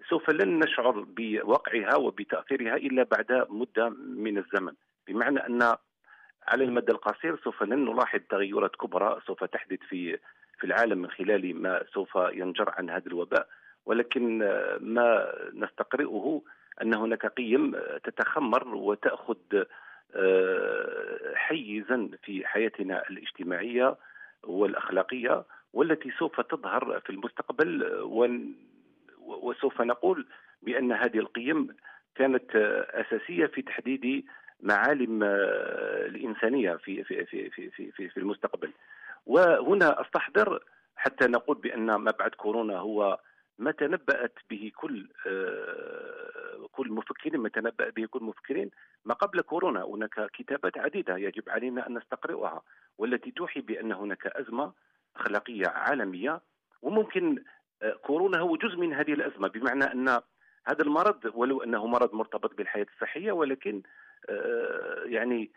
[0.09, 4.73] سوف لن نشعر بوقعها وبتأثيرها إلا بعد مدة من الزمن.
[5.07, 5.75] بمعنى أن
[6.47, 10.19] على المدى القصير سوف لن نلاحظ تغيرات كبرى سوف تحدث في
[10.59, 13.47] في العالم من خلال ما سوف ينجر عن هذا الوباء
[13.85, 14.37] ولكن
[14.79, 16.41] ما نستقرئه
[16.81, 19.37] أن هناك قيم تتخمر وتأخذ
[20.15, 23.95] آه، حيزا في حياتنا الاجتماعية
[24.43, 25.43] والأخلاقية
[25.73, 27.83] والتي سوف تظهر في المستقبل
[29.19, 30.25] وسوف نقول
[30.61, 31.75] بأن هذه القيم
[32.15, 32.55] كانت
[32.93, 34.25] أساسية في تحديد
[34.61, 38.71] معالم الإنسانية في في في في, في المستقبل.
[39.25, 40.63] وهنا أستحضر
[40.95, 43.19] حتى نقول بأن ما بعد كورونا هو
[43.57, 45.07] ما تنبأت به كل
[46.71, 48.71] كل مفكرين ما تنبأ به كل مفكرين
[49.05, 49.83] ما قبل كورونا.
[49.83, 52.61] هناك كتابات عديدة يجب علينا أن نستقرئها
[52.97, 54.73] والتي توحي بأن هناك أزمة
[55.15, 56.41] أخلاقية عالمية
[56.81, 57.43] وممكن
[58.01, 59.47] كورونا هو جزء من هذه الأزمة.
[59.47, 60.09] بمعنى أن
[60.65, 63.81] هذا المرض ولو أنه مرض مرتبط بالحياة الصحية ولكن
[64.29, 65.49] آه، يعني آه،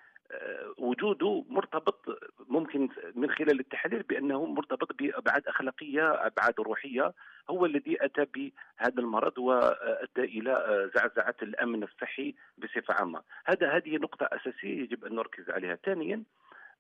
[0.78, 2.04] وجوده مرتبط
[2.48, 7.12] ممكن من خلال التحليل بأنه مرتبط بأبعاد أخلاقية أبعاد روحية.
[7.50, 13.22] هو الذي أتى بهذا المرض وأدى إلى زعزعة الأمن الصحي بصفة عامة.
[13.44, 15.74] هذا هذه نقطة أساسية يجب أن نركز عليها.
[15.74, 16.22] ثانيا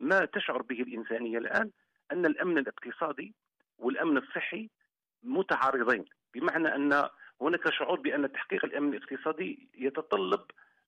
[0.00, 1.70] ما تشعر به الإنسانية الآن؟
[2.12, 3.34] أن الأمن الاقتصادي
[3.78, 4.70] والأمن الصحي
[5.22, 6.04] متعارضين.
[6.34, 7.08] بمعنى أن
[7.40, 10.40] هناك شعور بأن تحقيق الأمن الاقتصادي يتطلب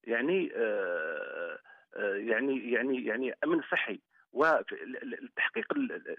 [0.04, 1.58] يعني آه،
[2.02, 4.00] يعني يعني يعني أمن صحي
[4.32, 5.72] وتحقيق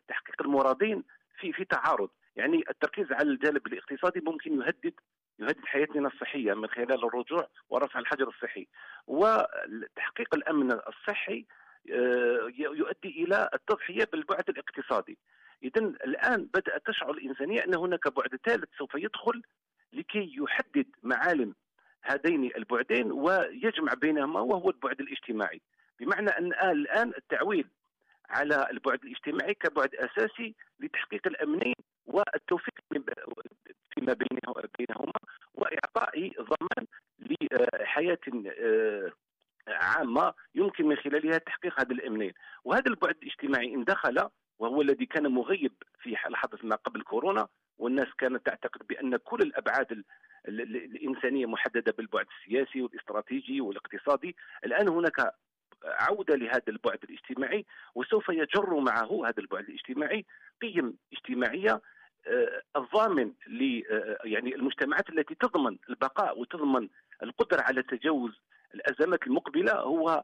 [0.08, 1.04] تحقيق المرادين
[1.40, 2.10] في في تعارض.
[2.36, 4.94] يعني التركيز على الجانب الاقتصادي ممكن يهدد
[5.40, 8.68] يهدد حياتنا الصحية من خلال الرجوع ورفع الحجر الصحي.
[9.08, 11.46] وتحقيق الأمن الصحي
[11.92, 15.18] آه، يؤدي إلى التضحية بالبعد الاقتصادي.
[15.64, 19.42] اذا الآن بدأت تشعر الإنسانية أن هناك بعد ثالث سوف يدخل
[19.94, 21.56] لكي يحدد معالم
[22.06, 25.62] هذين البعدين ويجمع بينهما وهو البعد الاجتماعي.
[26.00, 27.68] بمعنى أن الآن التعويل
[28.30, 32.74] على البعد الاجتماعي كبعد أساسي لتحقيق الامنين والتوفيق
[33.90, 35.12] فيما بينهما
[35.54, 36.88] وإعطاء ضمان
[37.20, 38.20] لحياة
[38.60, 39.12] آه،
[39.68, 45.28] عامة يمكن من خلالها تحقيق هذا الامنين وهذا البعد الاجتماعي إن دخل وهو الذي كان
[45.28, 50.04] مغيب في لحظة ما قبل كورونا والناس كانت تعتقد بأن كل الأبعاد
[50.48, 54.36] الانسانيه محددة بالبعد السياسي والاستراتيجي والاقتصادي.
[54.66, 55.34] الآن هناك
[55.86, 60.26] عودة لهذا البعد الاجتماعي وسوف يجر معه هذا البعد الاجتماعي
[60.62, 61.82] قيم اجتماعية
[62.28, 66.90] آه، الضامن ل آه، يعني المجتمعات التي تضمن البقاء وتضمن
[67.24, 68.32] القدرة على تجاوز
[68.76, 70.24] الأزمات المقبلة هو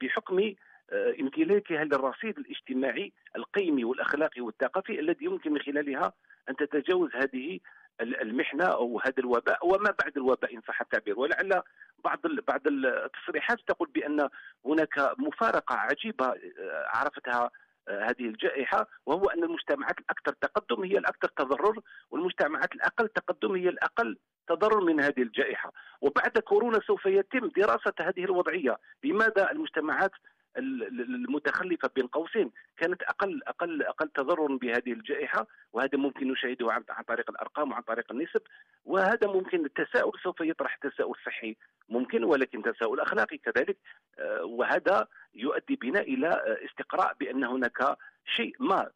[0.00, 0.54] بحكم
[0.90, 6.12] آه، امتلاكها للرصيد الاجتماعي القيمي والأخلاقي والثقافي الذي يمكن من خلالها
[6.48, 7.60] أن تتجاوز هذه
[8.00, 11.18] المحنة أو هذا الوباء وما بعد الوباء إن صح التعبير.
[11.20, 11.62] ولعل
[12.04, 14.28] بعض بعض التصريحات تقول بأن
[14.66, 17.50] هناك مفارقة عجيبة آه، عرفتها
[17.88, 23.68] آه، هذه الجائحة وهو أن المجتمعات الأكثر تقدم هي الأكثر تضرر والمجتمعات الأقل تقدم هي
[23.68, 25.72] الأقل تضرر من هذه الجائحة.
[26.00, 28.76] وبعد كورونا سوف يتم دراسة هذه الوضعية.
[29.04, 30.10] لماذا المجتمعات
[30.56, 32.50] المتخلفة بين قوسين.
[32.76, 38.12] كانت أقل أقل أقل تضررا بهذه الجائحة وهذا ممكن نشاهده عن طريق الأرقام وعن طريق
[38.12, 38.42] النسب
[38.84, 41.56] وهذا ممكن التساؤل سوف يطرح تساؤل صحي
[41.88, 43.76] ممكن ولكن تساؤل أخلاقي كذلك.
[44.18, 47.96] آه، وهذا يؤدي بنا إلى آه، استقراء بأن هناك
[48.36, 48.90] شيء ما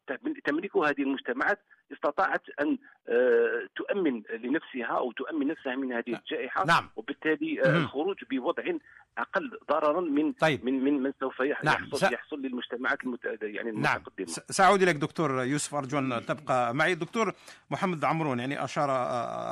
[0.45, 1.59] تملكه هذه المجتمعات
[1.93, 2.77] استطاعت أن
[3.09, 6.21] آه، تؤمن لنفسها أو تؤمن نفسها من هذه نعم.
[6.21, 6.89] الجائحة نعم.
[6.95, 8.63] وبالتالي الخروج بوضع
[9.17, 10.65] أقل ضررا من طيب.
[10.65, 11.89] من من من سوف يحصل نعم.
[11.93, 12.03] س...
[12.03, 13.25] يحصل للمجتمعات المت...
[13.41, 13.95] يعني نعم.
[13.95, 17.33] المتقدمة نعم سأعود إليك دكتور يوسف ارجو ان تبقى معي الدكتور
[17.71, 18.89] محمد عمرون يعني أشار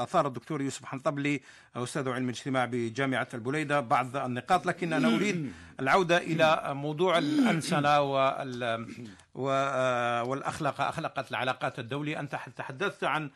[0.03, 1.41] أثار الدكتور يوسف حنطبلي
[1.75, 8.85] أستاذ علم الاجتماع بجامعة البليدة بعض النقاط لكن أنا أريد العودة إلى موضوع الأنسنة وال
[9.35, 12.19] والأخلاق أخلاقات العلاقات الدولية.
[12.19, 13.29] أنت تحدثت عن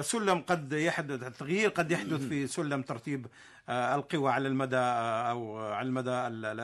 [0.00, 3.26] سلم قد يحدث التغيير قد يحدث في سلم ترتيب
[3.68, 6.10] آه، القوى على المدى آه، أو على المدى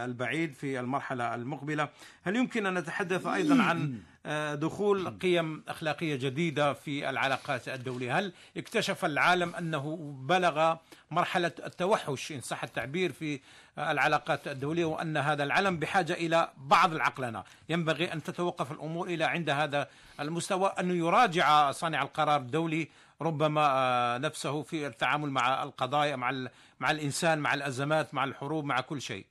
[0.05, 1.88] البعيد في المرحلة المقبلة.
[2.22, 8.33] هل يمكن أن نتحدث أيضا عن آه، دخول قيم أخلاقية جديدة في العلاقات الدولية؟ هل
[8.57, 9.96] اكتشف العالم أنه
[10.28, 10.76] بلغ
[11.11, 13.40] مرحلة التوحش إن صح التعبير في
[13.78, 17.44] العلاقات الدولية وأن هذا العالم بحاجة إلى بعض العقلنة.
[17.68, 19.88] ينبغي أن تتوقف الأمور إلى عند هذا
[20.20, 20.72] المستوى.
[20.80, 22.88] انه يراجع صانع القرار الدولي
[23.22, 26.46] ربما آه، نفسه في التعامل مع القضايا مع
[26.80, 29.26] مع الإنسان مع الأزمات مع الحروب مع كل شيء.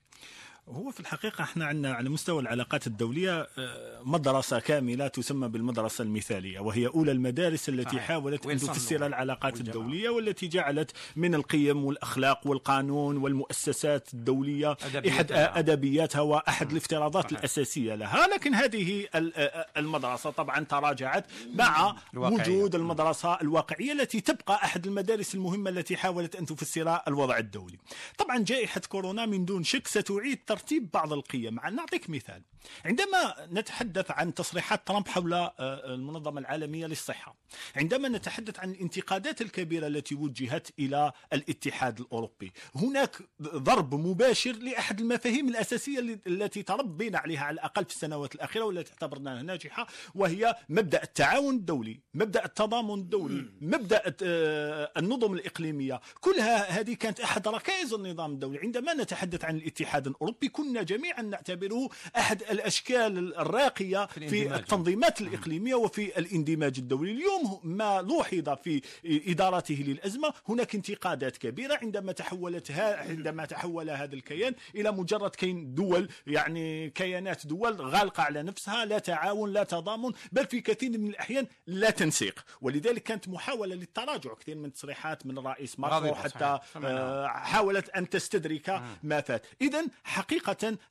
[0.69, 6.60] هو في الحقيقة إحنا عندنا على مستوى العلاقات الدولية آه، مدرسة كاملة تسمى بالمدرسة المثالية
[6.60, 8.04] وهي أولى المدارس التي صحيح.
[8.04, 9.78] حاولت أن تفسر العلاقات والجماعة.
[9.78, 17.38] الدولية والتي جعلت من القيم والأخلاق والقانون والمؤسسات الدولية أحد أدبياتها وأحد الافتراضات صحيح.
[17.39, 22.41] الأساسية لها لكن هذه آه، المدرسة طبعا تراجعت مع الواقعية.
[22.58, 27.78] وجود المدرسة الواقعية التي تبقى أحد المدارس المهمة التي حاولت أن تفسر الوضع الدولي
[28.17, 31.60] طبعا جائحة كورونا من دون شك ستعيد ترتيب بعض القيم.
[31.74, 32.41] نعطيك مثال.
[32.86, 37.36] عندما نتحدث عن تصريحات ترامب حول آه، المنظمة العالمية للصحة
[37.76, 45.50] عندما نتحدث عن الانتقادات الكبيرة التي وجهت إلى الاتحاد الأوروبي هناك ضرب مباشر لأحد المفاهيم
[45.50, 51.56] الأساسية التي تربينا عليها على الأقل في السنوات الأخيرة والتي اعتبرناها ناجحة وهي مبدأ التعاون
[51.56, 56.02] الدولي مبدأ التضامن الدولي مبدأ آه، النظم الإقليمية.
[56.21, 58.60] كلها هذه كانت أحد ركائز النظام الدولي.
[58.60, 65.75] عندما نتحدث عن الاتحاد الأوروبي كنا جميعا نعتبره أحد الأشكال الراقية في, في التنظيمات الإقليمية
[65.75, 67.12] وفي الاندماج الدولي.
[67.12, 74.56] اليوم ما لوحظ في إدارته للأزمة هناك انتقادات كبيرة عندما تحولت عندما تحول هذا الكيان
[74.75, 80.47] إلى مجرد كين دول يعني كيانات دول غالقة على نفسها لا تعاون لا تضامن بل
[80.47, 82.45] في كثير من الأحيان لا تنسيق.
[82.62, 88.82] ولذلك كانت محاولة للتراجع كثير من التصريحات من الرئيس ماكرون حتى آه، حاولت أن تستدرك
[89.04, 89.45] ما فات.
[89.62, 90.31] إذا حقيقة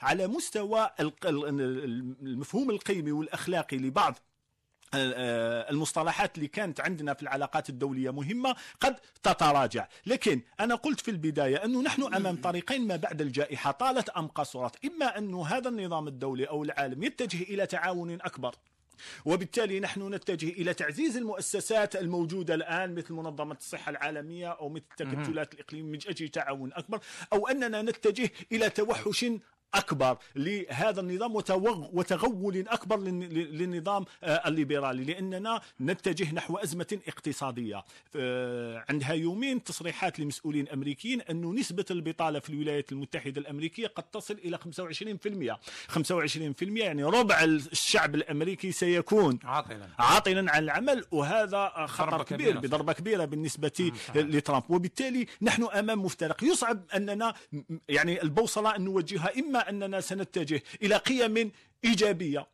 [0.00, 0.90] على مستوى
[2.22, 4.18] المفهوم القيمي والأخلاقي لبعض
[4.94, 9.88] المصطلحات اللي كانت عندنا في العلاقات الدولية مهمة قد تتراجع.
[10.06, 14.84] لكن أنا قلت في البداية أنه نحن أمام طريقين ما بعد الجائحة طالت أم قصرت.
[14.84, 18.54] إما أنه هذا النظام الدولي أو العالم يتجه إلى تعاون أكبر.
[19.24, 25.54] وبالتالي نحن نتجه إلى تعزيز المؤسسات الموجودة الآن مثل منظمة الصحة العالمية أو مثل التكتلات
[25.54, 27.00] الإقليمية من أجل تعاون أكبر
[27.32, 29.26] أو أننا نتجه إلى توحش
[29.74, 31.36] أكبر لهذا النظام
[31.92, 37.84] وتغول أكبر للنظام آه، الليبرالي لأننا نتجه نحو أزمة اقتصادية.
[38.16, 44.34] آه، عندها يومين تصريحات لمسؤولين أمريكيين انه نسبة البطالة في الولايات المتحدة الأمريكية قد تصل
[44.44, 45.58] إلى 25%
[45.88, 49.88] 25% يعني ربع الشعب الأمريكي سيكون عاطلا.
[49.98, 54.62] عاطلا عن العمل وهذا خطر كبير بضربة كبيرة بالنسبة لترامب.
[54.68, 56.44] وبالتالي نحن أمام مفترق.
[56.44, 57.34] يصعب أننا
[57.88, 61.52] يعني البوصلة أن نوجهها إما أننا سنتجه إلى قيم
[61.84, 62.46] إيجابية.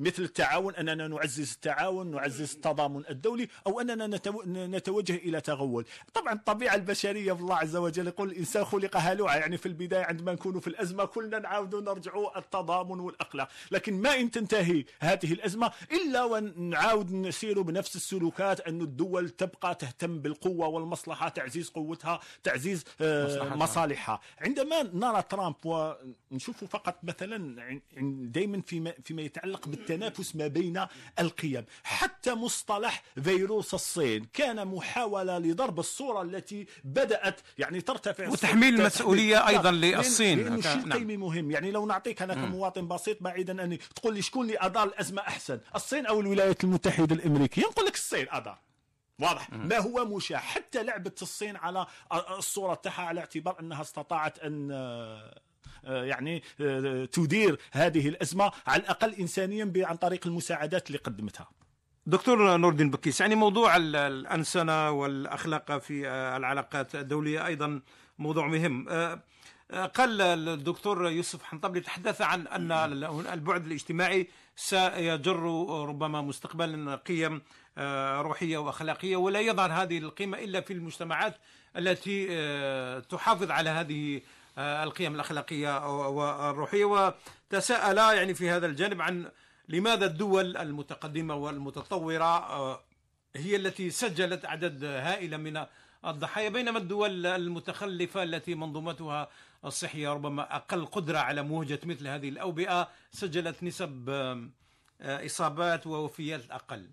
[0.00, 4.06] مثل التعاون أننا نعزز التعاون نعزز التضامن الدولي أو أننا
[4.46, 5.84] نتوجه إلى تغول.
[6.14, 10.32] طبعا الطبيعة البشرية في الله عز وجل يقول الإنسان خلق هلوعا يعني في البداية عندما
[10.32, 16.24] نكون في الأزمة كلنا نعاود نرجع التضامن والأخلاق لكن ما إن تنتهي هذه الأزمة إلا
[16.24, 24.20] ونعاود نسير بنفس السلوكات أن الدول تبقى تهتم بالقوة والمصلحة تعزيز قوتها تعزيز آه، مصالحها.
[24.40, 27.80] عندما نرى ترامب ونشوف فقط مثلا
[28.22, 30.86] دائما فيما, فيما يتعلق بالت التنافس ما بين
[31.18, 31.64] القيم.
[31.82, 39.70] حتى مصطلح فيروس الصين كان محاولة لضرب الصورة التي بدأت يعني ترتفع وتحميل المسؤولية أيضا
[39.70, 40.38] للصين.
[40.38, 40.92] لأنه شيء نعم.
[40.92, 41.50] قيمي مهم.
[41.50, 45.60] يعني لو نعطيك أنا كمواطن بسيط بعيدا أني تقول لي شكون اللي أدار الأزمة أحسن
[45.74, 48.58] الصين أو الولايات المتحدة الأمريكية؟ نقول لك الصين أدار.
[49.20, 49.50] واضح.
[49.50, 51.86] ما هو مشاع؟ حتى لعبة الصين على
[52.38, 54.68] الصورة تاعها على اعتبار أنها استطاعت أن
[55.84, 61.48] يعني آه، تدير هذه الأزمة على الأقل إنسانيا عن طريق المساعدات اللي قدمتها.
[62.06, 67.80] دكتور نور الدين بكيس يعني موضوع الأنسنة والأخلاق في آه، العلاقات الدولية أيضا
[68.18, 68.88] موضوع مهم.
[69.94, 72.72] قال الدكتور يوسف حنطبلي تحدث عن أن
[73.32, 75.36] البعد الاجتماعي سيجر
[75.88, 77.42] ربما مستقبلا قيم
[78.20, 81.36] روحية وأخلاقية ولا يظهر هذه القيمة إلا في المجتمعات
[81.76, 82.26] التي
[83.08, 84.20] تحافظ على هذه آه،
[84.58, 89.30] القيم الأخلاقية والروحية وتساءل يعني في هذا الجانب عن
[89.68, 92.80] لماذا الدول المتقدمة والمتطورة آه،
[93.36, 95.66] هي التي سجلت عدد هائل من
[96.06, 99.28] الضحايا بينما الدول المتخلفة التي منظومتها
[99.64, 106.90] الصحية ربما أقل قدرة على مواجهة مثل هذه الأوبئة سجلت نسب آه، إصابات ووفيات أقل.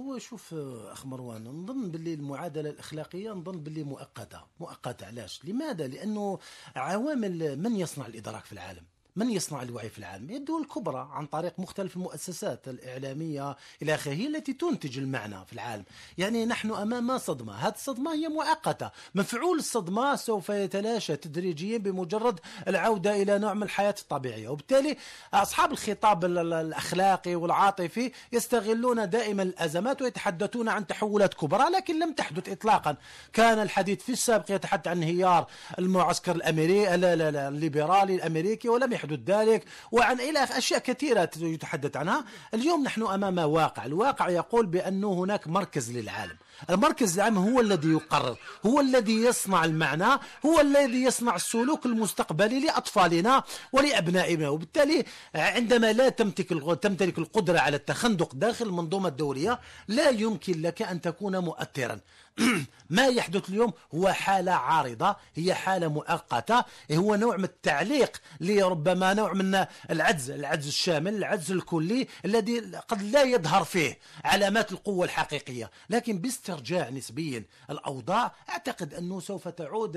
[0.00, 0.54] هو شوف
[0.88, 4.40] أخ مروان نظن باللي المعادلة الأخلاقية نظن باللي مؤقتة.
[4.60, 6.38] مؤقتة علاش؟ لماذا؟ لأنه
[6.76, 8.84] عوامل من يصنع الإدراك في العالم.
[9.16, 14.26] من يصنع الوعي في العالم؟ الدول الكبرى عن طريق مختلف المؤسسات الإعلامية إلى آخره هي
[14.26, 15.84] التي تنتج المعنى في العالم.
[16.18, 17.52] يعني نحن أمام صدمة.
[17.52, 18.90] هذه الصدمة هي مؤقتة.
[19.14, 24.48] مفعول الصدمة سوف يتلاشى تدريجيا بمجرد العودة إلى نوع من الحياة الطبيعية.
[24.48, 24.96] وبالتالي
[25.34, 32.96] أصحاب الخطاب الأخلاقي والعاطفي يستغلون دائما الأزمات ويتحدثون عن تحولات كبرى لكن لم تحدث إطلاقا.
[33.32, 35.46] كان الحديث في السابق يتحدث عن انهيار
[35.78, 42.24] المعسكر الأمريكي الليبرالي الأمريكي ولم يحدث حدود ذلك وعن إلى أشياء كثيرة يتحدث عنها.
[42.54, 46.36] اليوم نحن أمام واقع الواقع يقول بأنه هناك مركز للعالم.
[46.70, 48.36] المركز العام هو الذي يقرر
[48.66, 53.42] هو الذي يصنع المعنى هو الذي يصنع السلوك المستقبلي لأطفالنا
[53.72, 54.48] ولأبنائنا.
[54.48, 61.00] وبالتالي عندما لا تمتلك تمتلك القدرة على التخندق داخل المنظومة الدولية لا يمكن لك أن
[61.00, 62.00] تكون مؤثرا.
[62.90, 69.32] ما يحدث اليوم هو حالة عارضة هي حالة مؤقتة هو نوع من التعليق لربما نوع
[69.32, 75.70] من العجز العجز الشامل العجز الكلي الذي قد لا يظهر فيه علامات القوة الحقيقية.
[75.90, 77.44] لكن باسترجاع نسبيا.
[77.70, 79.94] الأوضاع أعتقد أنه سوف تعود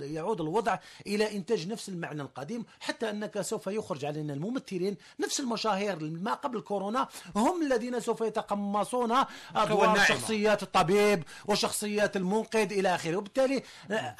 [0.00, 5.98] يعود الوضع إلى إنتاج نفس المعنى القديم حتى أنك سوف يخرج علينا الممثلين نفس المشاهير
[6.00, 9.14] ما قبل كورونا هم الذين سوف يتقمصون
[9.54, 13.16] أدوار شخصيات الطبيب وشخصيات شخصيات المنقذ إلى آخره.
[13.16, 13.62] وبالتالي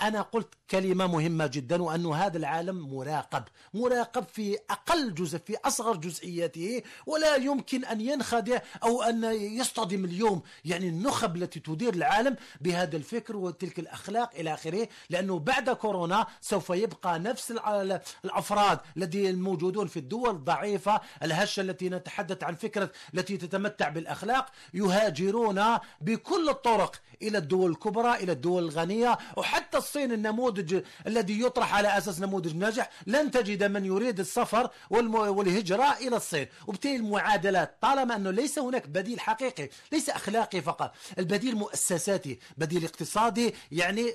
[0.01, 3.45] أنا قلت كلمة مهمة جدا وأن هذا العالم مراقب
[3.75, 10.43] مراقب في أقل جزء في أصغر جزئياته ولا يمكن أن ينخدع أو أن يصطدم اليوم.
[10.64, 16.71] يعني النخب التي تدير العالم بهذا الفكر وتلك الأخلاق إلى آخره لأنه بعد كورونا سوف
[16.71, 17.53] يبقى نفس
[18.25, 25.65] الأفراد الذين الموجودون في الدول الضعيفة الهشة التي نتحدث عن فكرة التي تتمتع بالأخلاق يهاجرون
[26.01, 32.21] بكل الطرق إلى الدول الكبرى إلى الدول الغنية وحتى الصين النموذج الذي يطرح على أساس
[32.21, 36.47] نموذج ناجح لن تجد من يريد السفر والهجرة إلى الصين.
[36.67, 42.85] وبالتالي المعادلات طالما أنه ليس هناك بديل حقيقي ليس أخلاقي فقط البديل بديل مؤسساتي بديل
[42.85, 44.13] اقتصادي يعني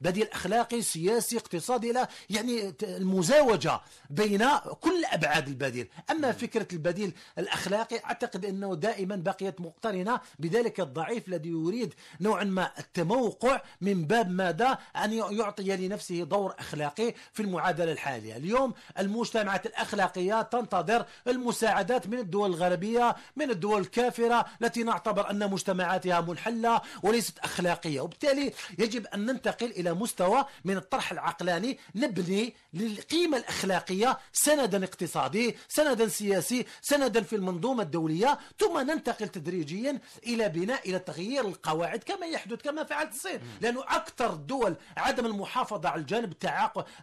[0.00, 4.44] بديل أخلاقي سياسي اقتصادي لا يعني المزاوجة بين
[4.80, 5.88] كل أبعاد البديل.
[6.10, 12.70] أما فكرة البديل الأخلاقي أعتقد أنه دائما بقيت مقترنة بذلك الضعيف الذي يريد نوعا ما
[12.78, 18.36] التموقع من باب ماذا؟ أن يعطي لنفسه دور أخلاقي في المعادلة الحالية.
[18.36, 26.20] اليوم المجتمعات الأخلاقية تنتظر المساعدات من الدول الغربية من الدول الكافرة التي نعتبر أن مجتمعاتها
[26.20, 26.67] منحلة
[27.02, 28.00] وليست أخلاقية.
[28.00, 31.78] وبالتالي يجب أن ننتقل إلى مستوى من الطرح العقلاني.
[31.94, 38.38] نبني للقيمة الأخلاقية سندا اقتصادي سندا سياسي سندا في المنظومة الدولية.
[38.58, 43.40] ثم ننتقل تدريجيا إلى بناء إلى تغيير القواعد كما يحدث كما فعلت الصين.
[43.60, 46.34] لأنه أكثر الدول عدم المحافظة على الجانب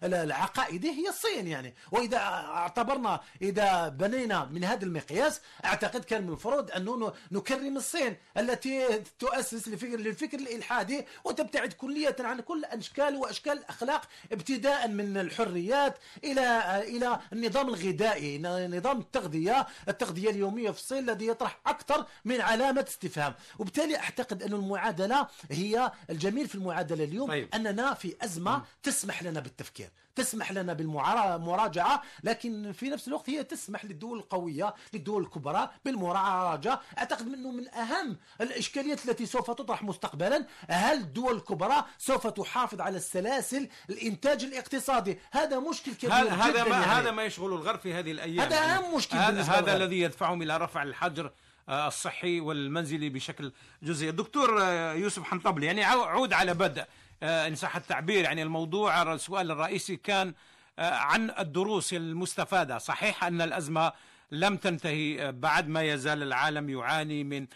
[0.04, 1.76] العقائدي هي الصين يعني.
[1.92, 9.04] وإذا اعتبرنا إذا بنينا من هذا المقياس أعتقد كان من المفروض أن نكرم الصين التي
[9.20, 14.02] تؤسس لفكر للفكر الإلحادي وتبتعد كلية عن كل أشكال وأشكال الأخلاق
[14.32, 21.60] ابتداء من الحريات إلى إلى النظام الغذائي نظام التغذية التغذية اليومية في الصين الذي يطرح
[21.68, 23.34] أكثر من علامة استفهام.
[23.60, 27.50] وبالتالي أعتقد أن المعادلة هي الجميل في المعادلة اليوم طيب.
[27.56, 33.86] أننا في أزمة تسمح لنا بالتفكير تسمح لنا بالمراجعة لكن في نفس الوقت هي تسمح
[33.86, 36.82] للدول القوية للدول الكبرى بالمراجعة.
[36.98, 40.46] أعتقد أنه من أهم الإشكاليات التي سوف تطرح مستقبلا.
[40.70, 46.64] هل الدول الكبرى سوف تحافظ على السلاسل الإنتاج الاقتصادي؟ هذا مشكل كبير هذا جدا هذا
[46.64, 46.86] ما يعني.
[46.86, 48.40] هذا ما يشغل الغرب في هذه الأيام.
[48.40, 49.76] هذا أهم مشكل هذا, هذا.
[49.78, 51.32] الذي يدفعهم إلى رفع الحجر
[51.70, 53.52] آه، الصحي والمنزلي بشكل
[53.84, 54.12] جزئي.
[54.12, 56.86] دكتور آه، يوسف حنطبلي يعني عود على بدء
[57.24, 59.14] آه، إن صح التعبير يعني الموضوع.
[59.14, 60.34] السؤال الرئيسي كان
[60.80, 62.78] عن الدروس المستفادة.
[62.78, 63.92] صحيح أن الأزمة
[64.32, 67.48] لم تنتهي بعد ما يزال العالم يعاني من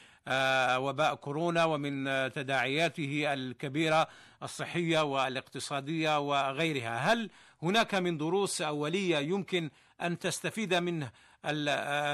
[0.77, 4.07] وباء كورونا ومن تداعياته الكبيرة
[4.43, 6.97] الصحية والاقتصادية وغيرها.
[6.97, 7.29] هل
[7.63, 9.69] هناك من دروس أولية يمكن
[10.01, 11.11] أن تستفيد منه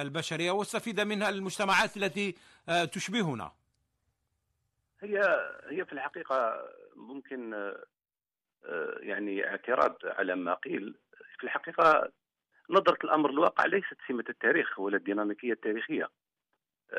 [0.01, 2.35] البشرية واستفيد منها المجتمعات التي
[2.69, 3.51] آه، تشبهنا؟
[5.01, 5.19] هي
[5.69, 10.95] هي في الحقيقة ممكن آه، يعني اعتراض على ما قيل.
[11.37, 12.11] في الحقيقة
[12.69, 16.09] نظرة الأمر الواقع ليست سمة التاريخ ولا الديناميكية التاريخية.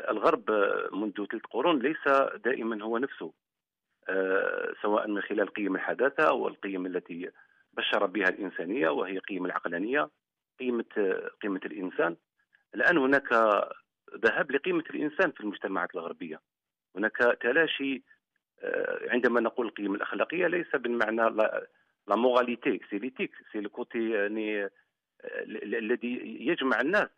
[0.09, 0.51] الغرب
[0.93, 2.07] منذ ثلاث قرون ليس
[2.45, 3.33] دائما هو نفسه
[4.09, 7.31] آه، سواء من خلال قيم الحداثة والقيم التي
[7.73, 10.09] بشر بها الإنسانية وهي قيم العقلانية
[10.59, 12.15] قيمة قيمة الإنسان.
[12.75, 13.33] الآن هناك
[14.15, 16.39] ذهاب لقيمة الإنسان في المجتمعات الغربية.
[16.95, 18.03] هناك تلاشي
[18.63, 21.21] آه، عندما نقول القيم الأخلاقية ليس بالمعنى
[22.07, 24.69] la moralité c'est l'éthique c'est l'équité يعني آه،
[25.63, 27.09] الذي يجمع الناس.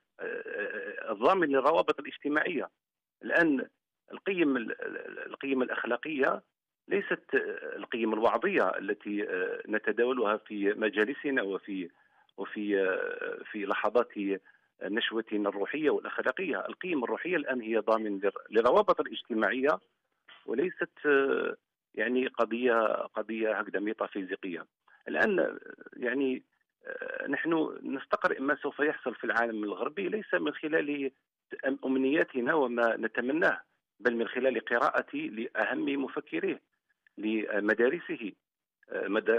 [1.10, 2.70] الضامن للروابط الاجتماعية
[3.24, 3.66] الان
[4.12, 4.58] القيم
[5.28, 6.42] القيم الأخلاقية
[6.88, 7.24] ليست
[7.76, 9.28] القيم الوعظية التي
[9.68, 11.90] نتداولها في مجالسنا وفي
[12.38, 12.98] وفي
[13.52, 14.08] في لحظات
[14.84, 19.80] نشوتنا الروحية والأخلاقية، القيم الروحية الآن هي ضامن للروابط الاجتماعية
[20.46, 20.90] وليست
[21.96, 24.66] يعني قضيه قضية هكذا ميتافيزيقية.
[25.08, 25.60] الآن
[25.98, 26.44] يعني
[27.30, 31.12] نحن نستقرئ ما سوف يحصل في العالم الغربي ليس من خلال
[31.86, 33.62] امنياتنا وما نتمناه
[34.00, 36.62] بل من خلال قراءتي لأهم مفكريه
[37.18, 38.32] لمدارسه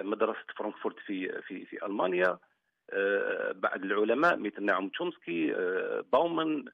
[0.03, 2.39] مدرسة فرانكفورت في في في ألمانيا
[2.93, 6.65] آه، بعض العلماء مثل نعم تشومسكي آه، باومن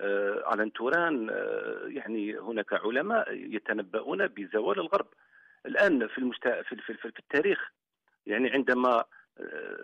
[0.00, 1.28] آه، آلان توران
[1.86, 5.06] يعني هناك علماء يتنبؤون بزوال الغرب.
[5.66, 6.48] الآن في المشت...
[6.48, 7.72] في التاريخ
[8.26, 9.04] يعني عندما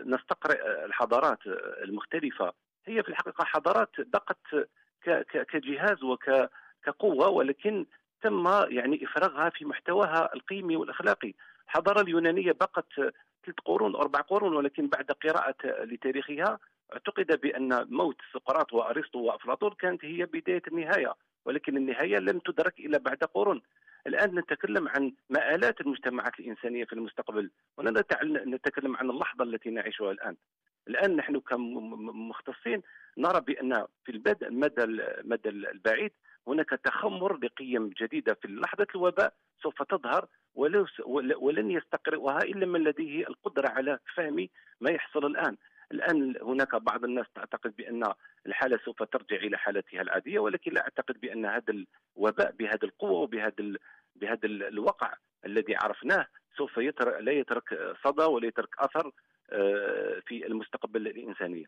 [0.05, 1.39] نستقرئ الحضارات
[1.85, 2.53] المختلفة.
[2.87, 4.69] هي في الحقيقة حضارات بقت
[5.33, 7.87] كجهاز وكقوه ولكن
[8.23, 11.35] تم يعني إفراغها في محتواها القيمي والأخلاقي.
[11.65, 12.87] الحضارة اليونانية بقت
[13.45, 16.59] ثلاث قرون أربع قرون ولكن بعد قراءة لتاريخها
[16.93, 22.99] اعتقد بأن موت سقراط وأرسطو وأفلاطون كانت هي بداية النهاية ولكن النهاية لم تدرك إلا
[22.99, 23.63] بعد قرون.
[24.07, 28.05] الآن نتكلم عن مآلات المجتمعات الإنسانية في المستقبل ولا
[28.47, 30.37] نتكلم عن اللحظة التي نعيشها الآن.
[30.89, 32.83] الآن نحن كمختصين
[33.19, 36.13] نرى بأن في المدى المدى البعيد
[36.47, 40.27] هناك تخمر لقيم جديدة في لحظة الوباء سوف تظهر
[41.37, 44.49] ولن يستقرئها إلا من لديه القدرة على فهم
[44.81, 45.57] ما يحصل الآن.
[45.93, 48.13] الآن هناك بعض الناس تعتقد بأن
[48.47, 51.85] الحالة سوف ترجع إلى حالتها العادية ولكن لا أعتقد بأن هذا
[52.17, 53.55] الوباء بهذه القوة وبهذا
[54.17, 55.15] بهذا الوقع
[55.47, 56.27] الذي عرفناه
[56.57, 59.11] سوف يترك لا يترك صدى ولا يترك أثر
[59.53, 61.65] آه، في المستقبل الإنسانية.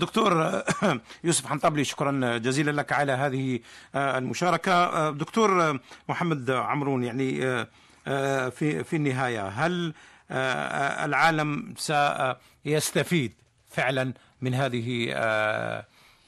[0.00, 0.32] دكتور
[1.24, 3.60] يوسف حنطبلي شكرا جزيلا لك على هذه
[3.94, 7.40] المشاركة دكتور محمد عمرون يعني
[8.50, 9.94] في في النهاية هل
[10.30, 11.74] العالم
[12.64, 13.32] سيستفيد
[13.70, 15.12] فعلا من هذه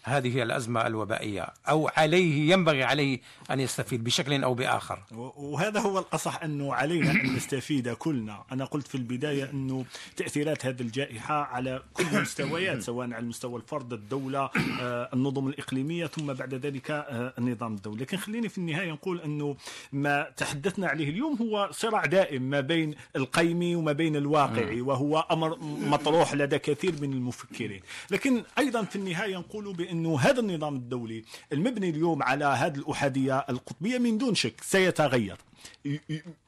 [0.06, 5.02] هذه الأزمة الوبائية أو عليه ينبغي عليه أن يستفيد بشكل أو بآخر.
[5.36, 8.44] وهذا هو الأصح أنه علينا أن نستفيد كلنا.
[8.52, 9.84] أنا قلت في البداية أنه
[10.16, 14.50] تأثيرات هذه الجائحة على كل المستويات سواء على مستوى الفرد الدولة
[14.80, 18.02] آه، النظم الإقليمية ثم بعد ذلك آه، النظام الدولي.
[18.02, 19.56] لكن خليني في النهاية نقول أنه
[19.92, 25.58] ما تحدثنا عليه اليوم هو صراع دائم ما بين القيمي وما بين الواقعي وهو أمر
[25.62, 27.80] مطروح لدى كثير من المفكرين.
[28.10, 33.38] لكن أيضا في النهاية نقول بأن إنه هذا النظام الدولي المبني اليوم على هذه الأحادية
[33.38, 35.36] القطبية من دون شك سيتغير.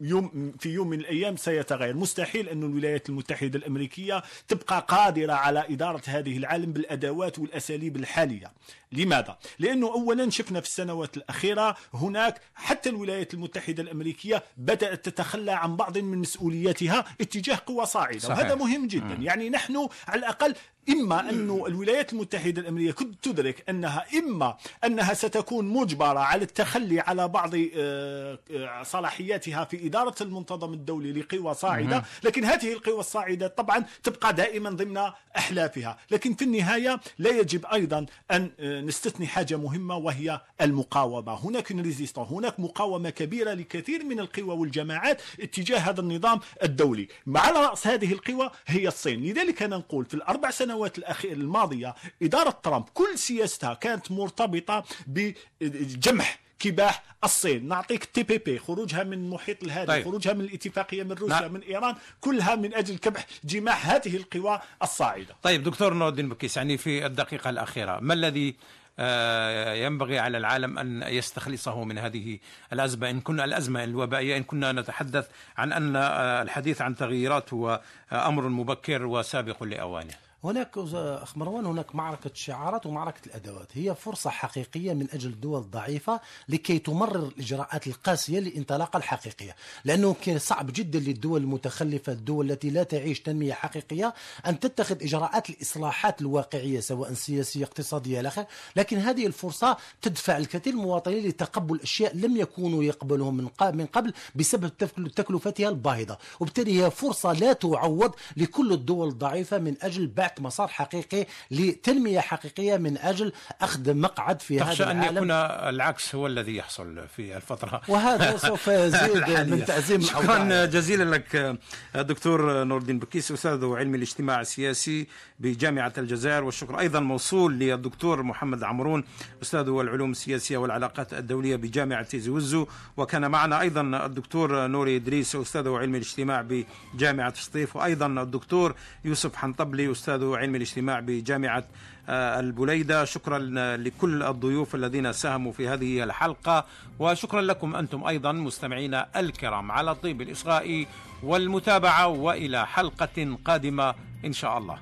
[0.00, 1.96] يوم في يوم من الأيام سيتغير.
[1.96, 8.52] مستحيل أن الولايات المتحدة الأمريكية تبقى قادرة على إدارة هذه العالم بالأدوات والأساليب الحالية.
[8.92, 15.76] لماذا؟ لأنه اولا شفنا في السنوات الأخيرة هناك حتى الولايات المتحدة الأمريكية بدأت تتخلى عن
[15.76, 18.18] بعض من مسؤولياتها اتجاه قوى صاعدة.
[18.18, 18.38] صحيح.
[18.38, 19.04] وهذا مهم جدا.
[19.18, 19.22] م.
[19.22, 20.54] يعني نحن على الأقل
[20.90, 27.28] إما أن الولايات المتحدة الأمريكية كنت تدرك أنها إما أنها ستكون مجبرة على التخلي على
[27.28, 32.04] بعض آه، آه، صلاحياتها في إدارة المنتظم الدولي لقوى صاعدة.
[32.24, 35.00] لكن هذه القوى الصاعدة طبعا تبقى دائما ضمن
[35.36, 35.98] أحلافها.
[36.10, 41.34] لكن في النهاية لا يجب أيضا أن آه، نستثني حاجة مهمة وهي المقاومة.
[41.34, 41.72] هناك
[42.18, 47.08] هناك مقاومة كبيرة لكثير من القوى والجماعات اتجاه هذا النظام الدولي.
[47.36, 49.24] على رأس هذه القوى هي الصين.
[49.24, 56.47] لذلك أنا نقول في الأربع سنوات الأخيرة الماضية إدارة ترامب كل سياستها كانت مرتبطة بجمح
[56.58, 60.04] كباح الصين نعطيك TPP خروجها من المحيط الهادي طيب.
[60.04, 61.52] خروجها من الاتفاقية من روسيا نعم.
[61.52, 66.56] من إيران كلها من أجل كبح جماح هذه القوى الصاعدة طيب دكتور نور الدين بكيس
[66.56, 68.54] يعني في الدقيقة الأخيرة ما الذي
[69.00, 72.38] آه، ينبغي على العالم أن يستخلصه من هذه
[72.72, 77.80] الأزمة إن كنا الأزمة الوبائية إن كنا نتحدث عن أن آه، الحديث عن تغييرات هو
[78.12, 83.68] أمر مبكر وسابق لأوانه هناك أخ مروان هناك معركة شعارات ومعركة الأدوات.
[83.72, 89.56] هي فرصة حقيقية من أجل الدول الضعيفة لكي تمرر الإجراءات القاسية للانطلاقة الحقيقية.
[89.84, 94.14] لأنه صعب جدا للدول المتخلفة الدول التي لا تعيش تنمية حقيقية
[94.46, 100.80] أن تتخذ إجراءات الإصلاحات الواقعية سواء سياسية اقتصادية إلى لكن هذه الفرصة تدفع الكثير من
[100.80, 104.76] المواطنين لتقبل أشياء لم يكونوا يقبلهم من قبل بسبب
[105.16, 106.18] تكلفتها الباهظة.
[106.40, 112.20] وبالتالي هي فرصة لا تعوض لكل الدول الضعيفة من أجل بعد بعث مسار حقيقي لتنمية
[112.20, 115.00] حقيقية من أجل أخذ مقعد في هذا العالم.
[115.00, 121.16] أن يكون العكس هو الذي يحصل في الفترة وهذا سوف يزيد من تعزيم شكرا جزيلا
[121.16, 121.58] لك
[121.94, 125.06] دكتور نور الدين بكيس أستاذ علم الاجتماع السياسي
[125.40, 129.04] بجامعة الجزائر والشكر أيضا موصول للدكتور محمد عمرون
[129.42, 132.66] أستاذ العلوم السياسية والعلاقات الدولية بجامعة زوزو.
[132.96, 136.46] وكان معنا أيضا الدكتور نوري إدريس أستاذ علم الاجتماع
[136.94, 138.74] بجامعة سطيف وأيضا الدكتور
[139.04, 141.64] يوسف حنطبلي أستاذ أستاذ علم الاجتماع بجامعة
[142.08, 143.04] آه، البليدة.
[143.04, 143.38] شكرا
[143.76, 146.64] لكل الضيوف الذين ساهموا في هذه الحلقة
[146.98, 149.72] وشكرا لكم أنتم أيضا مستمعينا الكرام.
[149.72, 150.86] على الطيب الإصغاء
[151.22, 153.94] والمتابعة وإلى حلقة قادمة
[154.24, 154.78] إن شاء الله.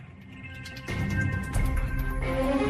[2.27, 2.66] thank you